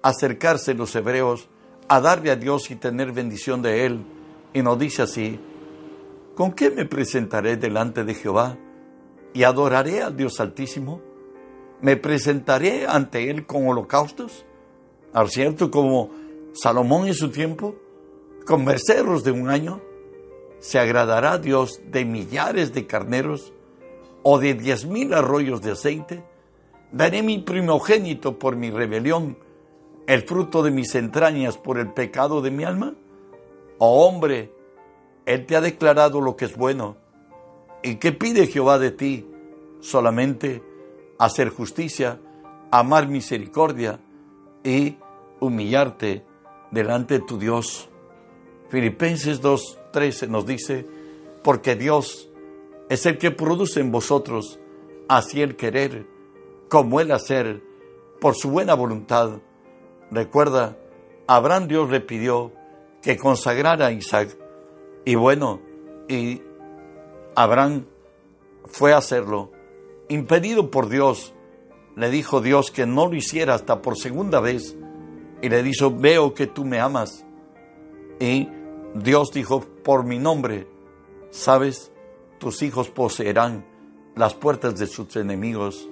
acercarse 0.00 0.74
los 0.74 0.94
hebreos 0.94 1.48
a 1.88 2.00
darle 2.00 2.30
a 2.30 2.36
Dios 2.36 2.70
y 2.70 2.76
tener 2.76 3.10
bendición 3.10 3.62
de 3.62 3.84
Él. 3.84 4.04
Y 4.52 4.62
nos 4.62 4.78
dice 4.78 5.02
así, 5.02 5.40
¿con 6.36 6.52
qué 6.52 6.70
me 6.70 6.84
presentaré 6.84 7.56
delante 7.56 8.04
de 8.04 8.14
Jehová 8.14 8.56
y 9.34 9.42
adoraré 9.42 10.04
al 10.04 10.16
Dios 10.16 10.38
Altísimo? 10.38 11.00
¿Me 11.80 11.96
presentaré 11.96 12.86
ante 12.86 13.28
Él 13.28 13.44
con 13.44 13.66
holocaustos? 13.66 14.46
¿Al 15.12 15.30
cierto 15.30 15.72
como 15.72 16.10
Salomón 16.52 17.08
en 17.08 17.14
su 17.14 17.32
tiempo? 17.32 17.74
¿Con 18.46 18.64
merceros 18.64 19.24
de 19.24 19.32
un 19.32 19.48
año? 19.48 19.80
¿Se 20.60 20.78
agradará 20.78 21.38
Dios 21.38 21.80
de 21.90 22.04
millares 22.04 22.72
de 22.72 22.86
carneros 22.86 23.52
o 24.22 24.38
de 24.38 24.54
diez 24.54 24.86
mil 24.86 25.12
arroyos 25.12 25.60
de 25.60 25.72
aceite? 25.72 26.27
Daré 26.92 27.22
mi 27.22 27.38
primogénito 27.38 28.38
por 28.38 28.56
mi 28.56 28.70
rebelión, 28.70 29.36
el 30.06 30.22
fruto 30.22 30.62
de 30.62 30.70
mis 30.70 30.94
entrañas 30.94 31.58
por 31.58 31.78
el 31.78 31.92
pecado 31.92 32.40
de 32.40 32.50
mi 32.50 32.64
alma. 32.64 32.94
Oh 33.78 34.06
hombre, 34.06 34.52
Él 35.26 35.44
te 35.44 35.56
ha 35.56 35.60
declarado 35.60 36.20
lo 36.20 36.36
que 36.36 36.46
es 36.46 36.56
bueno. 36.56 36.96
¿Y 37.82 37.96
qué 37.96 38.12
pide 38.12 38.46
Jehová 38.46 38.78
de 38.78 38.90
ti? 38.90 39.26
Solamente 39.80 40.62
hacer 41.18 41.50
justicia, 41.50 42.20
amar 42.70 43.08
misericordia 43.08 44.00
y 44.64 44.96
humillarte 45.40 46.24
delante 46.70 47.18
de 47.18 47.26
tu 47.26 47.38
Dios. 47.38 47.88
Filipenses 48.70 49.42
2.13 49.42 50.28
nos 50.28 50.46
dice, 50.46 50.86
porque 51.42 51.76
Dios 51.76 52.28
es 52.88 53.04
el 53.06 53.18
que 53.18 53.30
produce 53.30 53.80
en 53.80 53.92
vosotros 53.92 54.58
así 55.08 55.42
el 55.42 55.56
querer 55.56 56.06
como 56.68 57.00
el 57.00 57.12
hacer 57.12 57.62
por 58.20 58.34
su 58.34 58.50
buena 58.50 58.74
voluntad. 58.74 59.38
Recuerda, 60.10 60.76
Abraham 61.26 61.68
Dios 61.68 61.90
le 61.90 62.00
pidió 62.00 62.52
que 63.02 63.16
consagrara 63.16 63.86
a 63.86 63.92
Isaac. 63.92 64.36
Y 65.04 65.14
bueno, 65.14 65.60
y 66.08 66.42
Abraham 67.34 67.84
fue 68.66 68.92
a 68.92 68.98
hacerlo. 68.98 69.50
Impedido 70.08 70.70
por 70.70 70.88
Dios, 70.88 71.34
le 71.96 72.10
dijo 72.10 72.40
Dios 72.40 72.70
que 72.70 72.86
no 72.86 73.06
lo 73.06 73.14
hiciera 73.14 73.54
hasta 73.54 73.82
por 73.82 73.96
segunda 73.96 74.40
vez. 74.40 74.76
Y 75.40 75.48
le 75.48 75.62
dijo, 75.62 75.90
veo 75.90 76.34
que 76.34 76.46
tú 76.46 76.64
me 76.64 76.80
amas. 76.80 77.24
Y 78.18 78.48
Dios 78.94 79.30
dijo, 79.32 79.60
por 79.84 80.04
mi 80.04 80.18
nombre, 80.18 80.66
sabes, 81.30 81.92
tus 82.38 82.62
hijos 82.62 82.88
poseerán 82.88 83.64
las 84.16 84.34
puertas 84.34 84.78
de 84.78 84.86
sus 84.86 85.14
enemigos. 85.16 85.88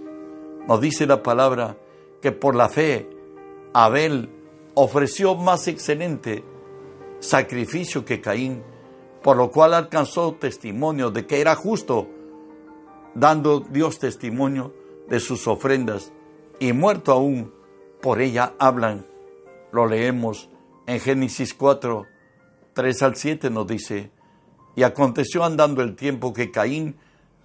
Nos 0.66 0.80
dice 0.80 1.06
la 1.06 1.22
palabra 1.22 1.76
que 2.20 2.32
por 2.32 2.54
la 2.54 2.68
fe 2.68 3.08
Abel 3.72 4.30
ofreció 4.74 5.36
más 5.36 5.68
excelente 5.68 6.44
sacrificio 7.20 8.04
que 8.04 8.20
Caín, 8.20 8.62
por 9.22 9.36
lo 9.36 9.50
cual 9.50 9.74
alcanzó 9.74 10.34
testimonio 10.34 11.10
de 11.10 11.26
que 11.26 11.40
era 11.40 11.54
justo, 11.54 12.08
dando 13.14 13.60
Dios 13.60 13.98
testimonio 13.98 14.74
de 15.08 15.20
sus 15.20 15.46
ofrendas, 15.46 16.12
y 16.58 16.72
muerto 16.72 17.12
aún, 17.12 17.52
por 18.02 18.20
ella 18.20 18.54
hablan. 18.58 19.06
Lo 19.72 19.86
leemos 19.86 20.50
en 20.86 21.00
Génesis 21.00 21.54
4, 21.54 22.06
3 22.74 23.02
al 23.02 23.16
7 23.16 23.50
nos 23.50 23.66
dice, 23.66 24.10
y 24.74 24.82
aconteció 24.82 25.44
andando 25.44 25.82
el 25.82 25.96
tiempo 25.96 26.32
que 26.32 26.50
Caín 26.50 26.96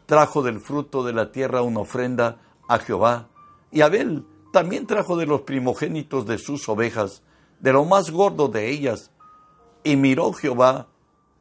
trajo 0.06 0.44
del 0.44 0.60
fruto 0.60 1.04
de 1.04 1.14
la 1.14 1.32
tierra 1.32 1.62
una 1.62 1.80
ofrenda 1.80 2.40
a 2.72 2.80
Jehová. 2.80 3.28
Y 3.70 3.82
Abel 3.82 4.26
también 4.54 4.88
trajo 4.88 5.18
de 5.18 5.26
los 5.26 5.42
primogénitos 5.42 6.26
de 6.26 6.38
sus 6.38 6.70
ovejas, 6.70 7.22
de 7.60 7.74
lo 7.74 7.84
más 7.84 8.12
gordo 8.12 8.48
de 8.48 8.70
ellas. 8.70 9.12
Y 9.84 9.98
miró 9.98 10.32
Jehová 10.32 10.88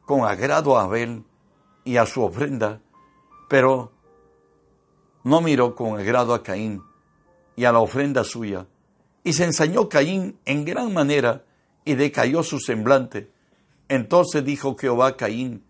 con 0.05 0.25
agrado 0.25 0.77
a 0.77 0.83
Abel 0.83 1.23
y 1.85 1.95
a 1.95 2.05
su 2.05 2.21
ofrenda, 2.21 2.81
pero 3.47 3.93
no 5.23 5.39
miró 5.39 5.73
con 5.73 5.97
agrado 5.97 6.33
a 6.33 6.43
Caín 6.43 6.83
y 7.55 7.63
a 7.63 7.71
la 7.71 7.79
ofrenda 7.79 8.25
suya. 8.25 8.67
Y 9.23 9.31
se 9.31 9.45
ensañó 9.45 9.87
Caín 9.87 10.37
en 10.43 10.65
gran 10.65 10.91
manera 10.91 11.45
y 11.85 11.95
decayó 11.95 12.43
su 12.43 12.59
semblante. 12.59 13.31
Entonces 13.87 14.43
dijo 14.43 14.75
Jehová 14.77 15.07
a 15.07 15.17
Caín, 15.17 15.63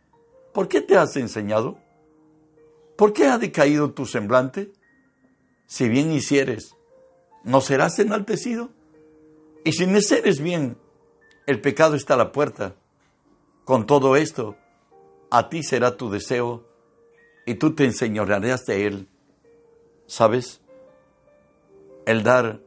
¿por 0.54 0.67
qué 0.67 0.82
te 0.82 0.97
has 0.97 1.15
enseñado? 1.17 1.78
¿Por 2.97 3.13
qué 3.13 3.28
ha 3.28 3.38
decaído 3.38 3.91
tu 3.91 4.08
semblante? 4.08 4.71
Si 5.71 5.88
bien 5.88 6.12
hicieres, 6.12 6.75
¿no 7.45 7.62
serás 7.62 7.97
enaltecido? 7.97 8.71
Y 9.63 9.71
si 9.71 9.88
no 9.88 9.99
hicieres 9.99 10.41
bien, 10.41 10.75
el 11.47 11.62
pecado 11.62 11.95
está 11.95 12.15
a 12.15 12.17
la 12.17 12.34
puerta, 12.34 12.75
Con 13.63 13.88
todo 13.88 14.17
esto, 14.17 14.57
a 15.29 15.47
ti 15.47 15.63
será 15.63 15.95
tu 15.95 16.10
deseo 16.10 16.65
y 17.45 17.55
tú 17.55 17.73
te 17.73 17.86
enseñorearás 17.86 18.65
de 18.65 18.86
él. 18.86 19.07
¿Sabes? 20.07 20.60
El 22.05 22.23
dar, 22.23 22.60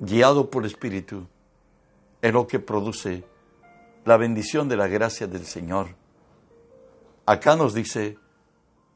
guiado 0.00 0.48
por 0.48 0.64
Espíritu, 0.64 1.26
es 2.22 2.32
lo 2.32 2.46
que 2.46 2.60
produce 2.60 3.24
la 4.06 4.16
bendición 4.16 4.70
de 4.70 4.76
la 4.78 4.88
gracia 4.88 5.26
del 5.26 5.44
Señor. 5.44 5.88
Acá 7.26 7.56
nos 7.56 7.74
dice 7.74 8.16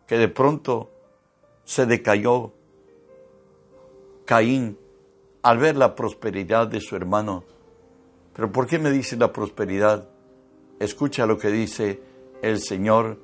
que 0.07 0.17
de 0.17 0.29
pronto 0.29 0.91
se 1.65 1.85
decayó 1.85 2.55
Caín 4.25 4.79
al 5.43 5.59
ver 5.59 5.77
la 5.77 5.95
prosperidad 5.95 6.69
de 6.69 6.81
su 6.81 6.97
hermano. 6.97 7.45
Pero 8.35 8.51
¿por 8.53 8.67
qué 8.67 8.79
me 8.79 8.91
dice 8.91 9.17
la 9.17 9.33
prosperidad? 9.33 10.09
Escucha 10.79 11.27
lo 11.27 11.39
que 11.39 11.49
dice 11.49 12.01
el 12.43 12.61
Señor 12.61 13.19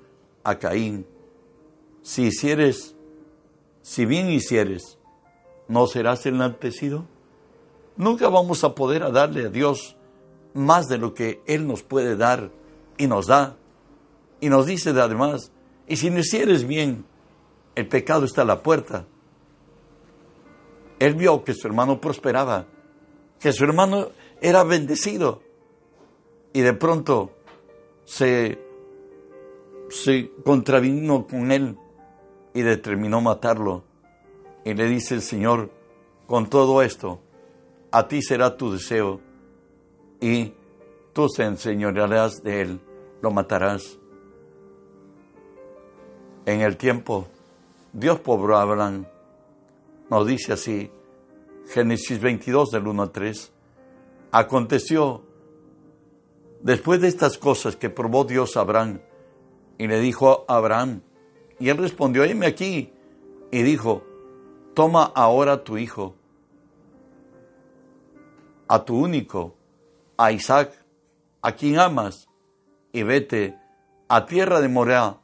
a 0.45 0.59
Caín. 0.59 1.07
Si 2.03 2.27
hicieres, 2.27 2.95
si 3.83 4.07
bien 4.07 4.29
hicieres, 4.29 4.99
¿no 5.67 5.87
serás 5.87 6.27
enaltecido? 6.27 7.05
Nunca 7.97 8.29
vamos 8.29 8.65
a 8.65 8.75
poder 8.75 9.11
darle 9.13 9.47
a 9.47 9.49
Dios 9.49 9.97
más 10.55 10.89
de 10.89 10.99
lo 10.99 11.15
que 11.15 11.43
Él 11.47 11.67
nos 11.67 11.83
puede 11.83 12.17
dar 12.17 12.51
y 12.97 13.07
nos 13.07 13.27
da. 13.27 13.57
Y 14.41 14.49
nos 14.49 14.67
dice 14.67 14.91
además, 14.91 15.51
y 15.87 15.97
si 15.97 16.11
no 16.11 16.21
hicieres 16.21 16.67
bien, 16.67 17.05
el 17.75 17.89
pecado 17.89 18.25
está 18.25 18.43
a 18.43 18.45
la 18.45 18.63
puerta. 18.63 19.07
Él 20.99 21.15
vio 21.15 21.45
que 21.45 21.55
su 21.55 21.67
hermano 21.67 22.01
prosperaba, 22.01 22.67
que 23.39 23.53
su 23.53 23.65
hermano 23.65 24.09
era 24.41 24.65
bendecido. 24.65 25.43
Y 26.53 26.61
de 26.61 26.73
pronto 26.73 27.31
se, 28.05 28.59
se 29.91 30.31
contravino 30.45 31.27
con 31.27 31.53
él 31.53 31.77
y 32.55 32.63
determinó 32.63 33.21
matarlo. 33.21 33.85
Y 34.65 34.75
le 34.75 34.87
dice 34.87 35.15
el 35.15 35.23
Señor, 35.23 35.71
con 36.27 36.49
todo 36.49 36.83
esto, 36.83 37.21
a 37.91 38.09
ti 38.09 38.23
será 38.23 38.57
tu 38.57 38.73
deseo 38.73 39.21
y 40.21 40.53
tú 41.13 41.29
se 41.29 41.45
enseñorearás 41.45 42.43
de 42.43 42.63
él, 42.63 42.81
lo 43.23 43.31
matarás. 43.31 43.99
En 46.45 46.61
el 46.61 46.77
tiempo, 46.77 47.27
Dios 47.93 48.21
pobró 48.21 48.57
a 48.57 48.63
Abraham. 48.63 49.07
Nos 50.11 50.27
dice 50.27 50.55
así, 50.55 50.91
Génesis 51.69 52.21
22 52.21 52.71
del 52.71 52.87
1 52.87 53.03
al 53.03 53.11
3. 53.11 53.53
Aconteció, 54.33 55.23
después 56.63 57.01
de 57.01 57.09
estas 57.09 57.37
cosas 57.37 57.77
que 57.77 57.91
probó 57.91 58.25
Dios 58.25 58.57
a 58.57 58.61
Abraham, 58.61 59.01
y 59.77 59.87
le 59.87 60.01
dijo 60.01 60.45
a 60.49 60.57
Abraham, 60.57 61.03
y 61.59 61.69
él 61.69 61.77
respondió, 61.77 62.25
heme 62.25 62.47
aquí, 62.47 62.93
y 63.51 63.63
dijo, 63.63 64.03
toma 64.75 65.05
ahora 65.05 65.63
tu 65.65 65.77
hijo, 65.77 66.15
a 68.67 68.85
tu 68.85 68.99
único, 68.99 69.57
a 70.17 70.33
Isaac, 70.33 70.73
a 71.43 71.53
quien 71.53 71.79
amas, 71.79 72.29
y 72.93 73.03
vete 73.03 73.59
a 74.09 74.25
tierra 74.25 74.61
de 74.61 74.69
Morea 74.69 75.21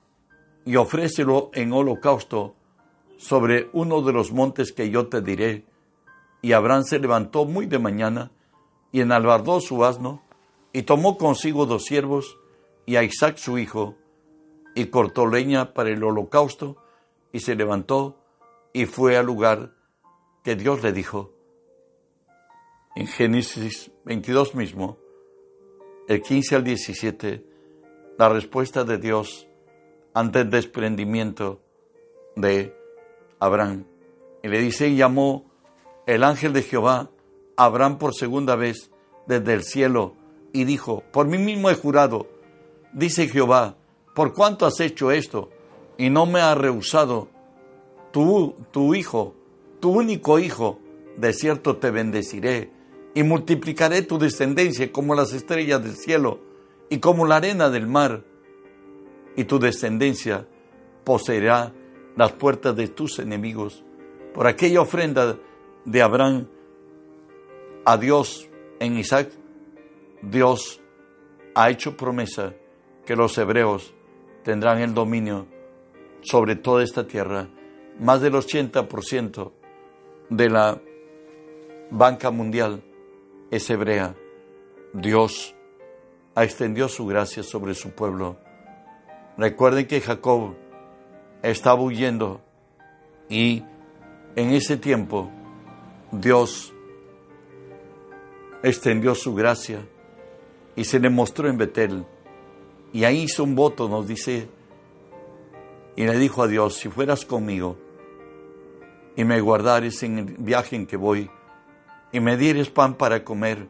y 0.65 0.77
ofrécelo 0.77 1.51
en 1.55 1.73
holocausto 1.73 2.55
sobre 3.17 3.69
uno 3.73 4.03
de 4.03 4.13
los 4.13 4.33
montes 4.33 4.73
que 4.73 4.91
yo 4.91 5.09
te 5.09 5.21
diré. 5.21 5.65
Y 6.43 6.53
Abraham 6.53 6.85
se 6.85 6.99
levantó 6.99 7.45
muy 7.45 7.67
de 7.67 7.79
mañana 7.79 8.31
y 8.93 9.01
enalbardó 9.01 9.61
su 9.61 9.85
asno 9.85 10.23
y 10.73 10.83
tomó 10.83 11.17
consigo 11.17 11.67
dos 11.67 11.85
siervos 11.85 12.39
y 12.87 12.97
a 12.97 13.03
Isaac 13.03 13.39
su 13.39 13.59
hijo 13.59 13.97
y 14.75 14.87
cortó 14.87 15.27
leña 15.27 15.73
para 15.73 15.91
el 15.91 16.03
holocausto 16.03 16.77
y 17.33 17.41
se 17.41 17.55
levantó 17.55 18.19
y 18.73 18.87
fue 18.87 19.17
al 19.17 19.27
lugar 19.27 19.73
que 20.43 20.57
Dios 20.57 20.83
le 20.83 20.93
dijo. 20.93 21.33
En 22.97 23.07
Génesis 23.07 23.91
22 24.05 24.55
mismo, 24.55 24.99
el 26.07 26.21
15 26.21 26.57
al 26.57 26.65
17, 26.65 27.45
la 28.19 28.29
respuesta 28.29 28.85
de 28.85 28.99
Dios 28.99 29.49
ante 30.13 30.41
el 30.41 30.51
desprendimiento 30.51 31.61
de 32.37 32.77
Abraham. 33.41 33.85
Y 34.43 34.49
le 34.49 34.61
dice, 34.61 34.89
y 34.89 34.97
llamó 34.97 35.45
el 36.07 36.23
ángel 36.23 36.53
de 36.53 36.63
Jehová 36.63 37.11
a 37.57 37.65
Abraham 37.65 37.99
por 37.99 38.15
segunda 38.15 38.57
vez 38.57 38.91
desde 39.27 39.55
el 39.55 39.63
cielo 39.63 40.15
y 40.53 40.65
dijo, 40.65 41.03
por 41.13 41.27
mí 41.27 41.39
mismo 41.39 41.71
he 41.71 41.75
jurado, 41.75 42.29
dice 42.93 43.29
Jehová, 43.29 43.77
por 44.15 44.33
cuánto 44.33 44.67
has 44.67 44.79
hecho 44.81 45.11
esto 45.11 45.51
y 45.99 46.11
no 46.11 46.27
me 46.27 46.41
has 46.41 46.57
rehusado, 46.57 47.29
tu, 48.13 48.55
tu 48.71 48.95
hijo, 48.95 49.35
tu 49.81 49.91
único 49.91 50.39
hijo, 50.39 50.79
de 51.17 51.33
cierto 51.33 51.77
te 51.77 51.91
bendeciré 51.91 52.71
y 53.15 53.23
multiplicaré 53.23 54.03
tu 54.03 54.19
descendencia 54.19 54.91
como 54.93 55.15
las 55.15 55.33
estrellas 55.33 55.83
del 55.83 55.97
cielo 55.97 56.41
y 56.91 56.99
como 56.99 57.27
la 57.27 57.37
arena 57.37 57.71
del 57.71 57.87
mar, 57.87 58.25
y 59.37 59.45
tu 59.45 59.59
descendencia 59.59 60.47
poseerá 61.05 61.73
las 62.17 62.33
puertas 62.33 62.77
de 62.77 62.89
tus 62.89 63.19
enemigos. 63.19 63.85
Por 64.33 64.47
aquella 64.47 64.81
ofrenda 64.81 65.39
de 65.85 66.03
Abraham 66.03 66.49
a 67.85 67.97
Dios 67.97 68.49
en 68.81 68.99
Isaac, 68.99 69.31
Dios 70.23 70.81
ha 71.55 71.71
hecho 71.71 71.97
promesa 71.97 72.55
que 73.05 73.17
los 73.17 73.37
hebreos 73.39 73.95
tendrán 74.43 74.81
el 74.81 74.95
dominio 74.95 75.47
sobre 76.23 76.57
toda 76.57 76.83
esta 76.83 77.07
tierra. 77.07 77.49
Más 78.01 78.21
del 78.21 78.35
80% 78.35 79.53
de 80.31 80.51
la 80.51 80.81
banca 81.91 82.31
mundial 82.31 82.83
es 83.51 83.69
hebrea. 83.71 84.17
Dios 84.93 85.55
ha 86.35 86.45
extendido 86.45 86.89
su 86.89 87.07
gracia 87.07 87.43
sobre 87.43 87.75
su 87.75 87.91
pueblo. 87.91 88.37
Recuerden 89.37 89.87
que 89.87 90.01
Jacob 90.01 90.55
estaba 91.51 91.81
huyendo 91.83 92.41
y 93.29 93.63
en 94.35 94.51
ese 94.53 94.77
tiempo 94.79 95.31
Dios 96.11 96.73
extendió 98.63 99.15
su 99.15 99.35
gracia 99.35 99.87
y 100.75 100.85
se 100.85 100.99
le 100.99 101.11
mostró 101.11 101.49
en 101.49 101.59
Betel. 101.59 102.07
Y 102.93 103.05
ahí 103.05 103.23
hizo 103.25 103.45
un 103.45 103.55
voto, 103.55 103.89
nos 103.89 104.09
dice, 104.09 104.49
y 105.97 106.05
le 106.05 106.19
dijo 106.19 106.43
a 106.43 106.49
Dios, 106.49 106.77
si 106.77 106.89
fueras 106.89 107.25
conmigo 107.25 107.77
y 109.17 109.25
me 109.25 109.41
guardares 109.41 110.03
en 110.03 110.19
el 110.19 110.25
viaje 110.39 110.77
en 110.77 110.87
que 110.87 110.97
voy, 110.97 111.31
y 112.11 112.21
me 112.21 112.37
dieres 112.37 112.71
pan 112.71 112.95
para 112.95 113.23
comer 113.23 113.69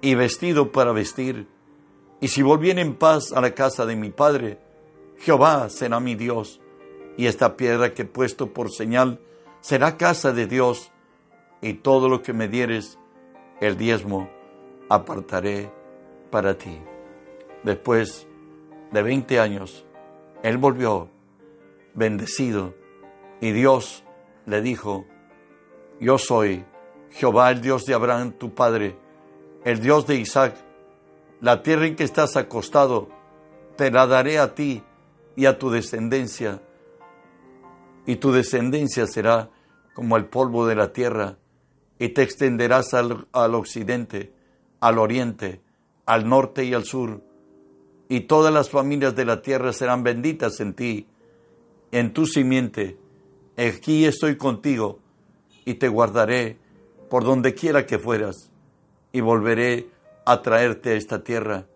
y 0.00 0.14
vestido 0.14 0.70
para 0.70 0.92
vestir, 0.92 1.48
y 2.20 2.28
si 2.28 2.42
volviera 2.42 2.80
en 2.80 2.94
paz 2.94 3.32
a 3.32 3.40
la 3.40 3.54
casa 3.54 3.84
de 3.84 3.96
mi 3.96 4.10
padre, 4.10 4.58
Jehová 5.18 5.68
será 5.70 5.98
mi 6.00 6.14
Dios, 6.14 6.60
y 7.16 7.26
esta 7.26 7.56
piedra 7.56 7.94
que 7.94 8.02
he 8.02 8.06
puesto 8.06 8.52
por 8.52 8.70
señal 8.70 9.20
será 9.60 9.96
casa 9.96 10.32
de 10.32 10.46
Dios, 10.46 10.92
y 11.62 11.74
todo 11.74 12.08
lo 12.08 12.22
que 12.22 12.32
me 12.32 12.48
dieres, 12.48 12.98
el 13.60 13.76
diezmo, 13.76 14.30
apartaré 14.88 15.70
para 16.30 16.56
ti. 16.56 16.80
Después 17.62 18.26
de 18.90 19.02
veinte 19.02 19.38
años, 19.38 19.84
él 20.42 20.56
volvió 20.56 21.10
bendecido, 21.94 22.74
y 23.40 23.52
Dios 23.52 24.04
le 24.46 24.62
dijo, 24.62 25.04
yo 26.00 26.16
soy 26.16 26.64
Jehová 27.10 27.50
el 27.50 27.60
Dios 27.60 27.84
de 27.84 27.94
Abraham, 27.94 28.32
tu 28.32 28.54
padre, 28.54 28.96
el 29.64 29.80
Dios 29.80 30.06
de 30.06 30.16
Isaac, 30.16 30.54
la 31.40 31.62
tierra 31.62 31.86
en 31.86 31.96
que 31.96 32.04
estás 32.04 32.36
acostado, 32.36 33.08
te 33.76 33.90
la 33.90 34.06
daré 34.06 34.38
a 34.38 34.54
ti 34.54 34.82
y 35.36 35.46
a 35.46 35.58
tu 35.58 35.70
descendencia, 35.70 36.62
y 38.10 38.16
tu 38.16 38.32
descendencia 38.32 39.06
será 39.06 39.50
como 39.94 40.16
el 40.16 40.24
polvo 40.24 40.66
de 40.66 40.74
la 40.74 40.92
tierra, 40.92 41.38
y 41.96 42.08
te 42.08 42.22
extenderás 42.22 42.92
al, 42.92 43.54
occidente, 43.54 44.32
al 44.80 44.98
oriente, 44.98 45.60
al 46.06 46.28
norte 46.28 46.64
y 46.64 46.74
al 46.74 46.82
sur, 46.82 47.22
y 48.08 48.22
todas 48.22 48.52
las 48.52 48.68
familias 48.68 49.14
de 49.14 49.24
la 49.24 49.42
tierra 49.42 49.72
serán 49.72 50.02
benditas 50.02 50.58
en 50.58 50.74
ti, 50.74 51.06
en 51.92 52.12
tu 52.12 52.26
simiente. 52.26 52.98
Aquí 53.56 54.04
estoy 54.04 54.36
contigo, 54.36 54.98
y 55.64 55.74
te 55.74 55.86
guardaré 55.86 56.58
por 57.10 57.22
donde 57.22 57.54
quiera 57.54 57.86
que 57.86 58.00
fueras, 58.00 58.50
y 59.12 59.20
volveré 59.20 59.88
a 60.24 60.42
traerte 60.42 60.90
a 60.90 60.96
esta 60.96 61.22
tierra, 61.22 61.68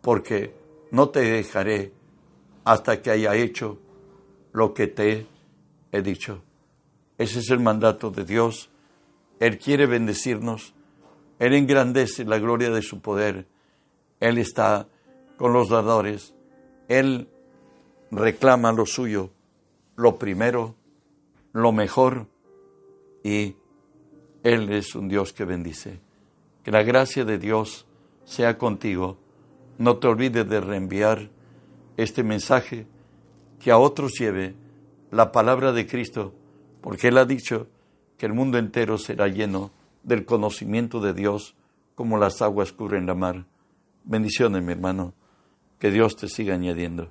porque 0.00 0.54
no 0.92 1.08
te 1.08 1.22
dejaré 1.22 1.92
hasta 2.62 3.02
que 3.02 3.10
haya 3.10 3.34
hecho 3.34 3.80
lo 4.52 4.72
que 4.72 4.86
te 4.86 5.26
he 5.96 6.02
dicho. 6.02 6.42
Ese 7.18 7.40
es 7.40 7.50
el 7.50 7.60
mandato 7.60 8.10
de 8.10 8.24
Dios. 8.24 8.70
Él 9.40 9.58
quiere 9.58 9.86
bendecirnos. 9.86 10.74
Él 11.38 11.54
engrandece 11.54 12.24
la 12.24 12.38
gloria 12.38 12.70
de 12.70 12.82
su 12.82 13.00
poder. 13.00 13.46
Él 14.20 14.38
está 14.38 14.88
con 15.36 15.52
los 15.52 15.68
dadores. 15.68 16.34
Él 16.88 17.28
reclama 18.10 18.72
lo 18.72 18.86
suyo, 18.86 19.30
lo 19.96 20.18
primero, 20.18 20.74
lo 21.52 21.72
mejor, 21.72 22.26
y 23.22 23.56
Él 24.42 24.72
es 24.72 24.94
un 24.94 25.08
Dios 25.08 25.32
que 25.32 25.44
bendice. 25.44 26.00
Que 26.62 26.70
la 26.70 26.82
gracia 26.82 27.24
de 27.24 27.38
Dios 27.38 27.86
sea 28.24 28.56
contigo. 28.58 29.18
No 29.78 29.98
te 29.98 30.06
olvides 30.06 30.48
de 30.48 30.60
reenviar 30.60 31.30
este 31.96 32.22
mensaje 32.22 32.86
que 33.58 33.70
a 33.70 33.78
otros 33.78 34.12
lleve 34.18 34.54
la 35.10 35.32
palabra 35.32 35.72
de 35.72 35.86
Cristo, 35.86 36.34
porque 36.80 37.08
Él 37.08 37.18
ha 37.18 37.24
dicho 37.24 37.68
que 38.18 38.26
el 38.26 38.32
mundo 38.32 38.58
entero 38.58 38.98
será 38.98 39.28
lleno 39.28 39.70
del 40.02 40.24
conocimiento 40.24 41.00
de 41.00 41.14
Dios 41.14 41.54
como 41.94 42.18
las 42.18 42.42
aguas 42.42 42.72
cubren 42.72 43.06
la 43.06 43.14
mar. 43.14 43.46
Bendiciones, 44.04 44.62
mi 44.62 44.72
hermano. 44.72 45.14
Que 45.78 45.90
Dios 45.90 46.16
te 46.16 46.28
siga 46.28 46.54
añadiendo. 46.54 47.10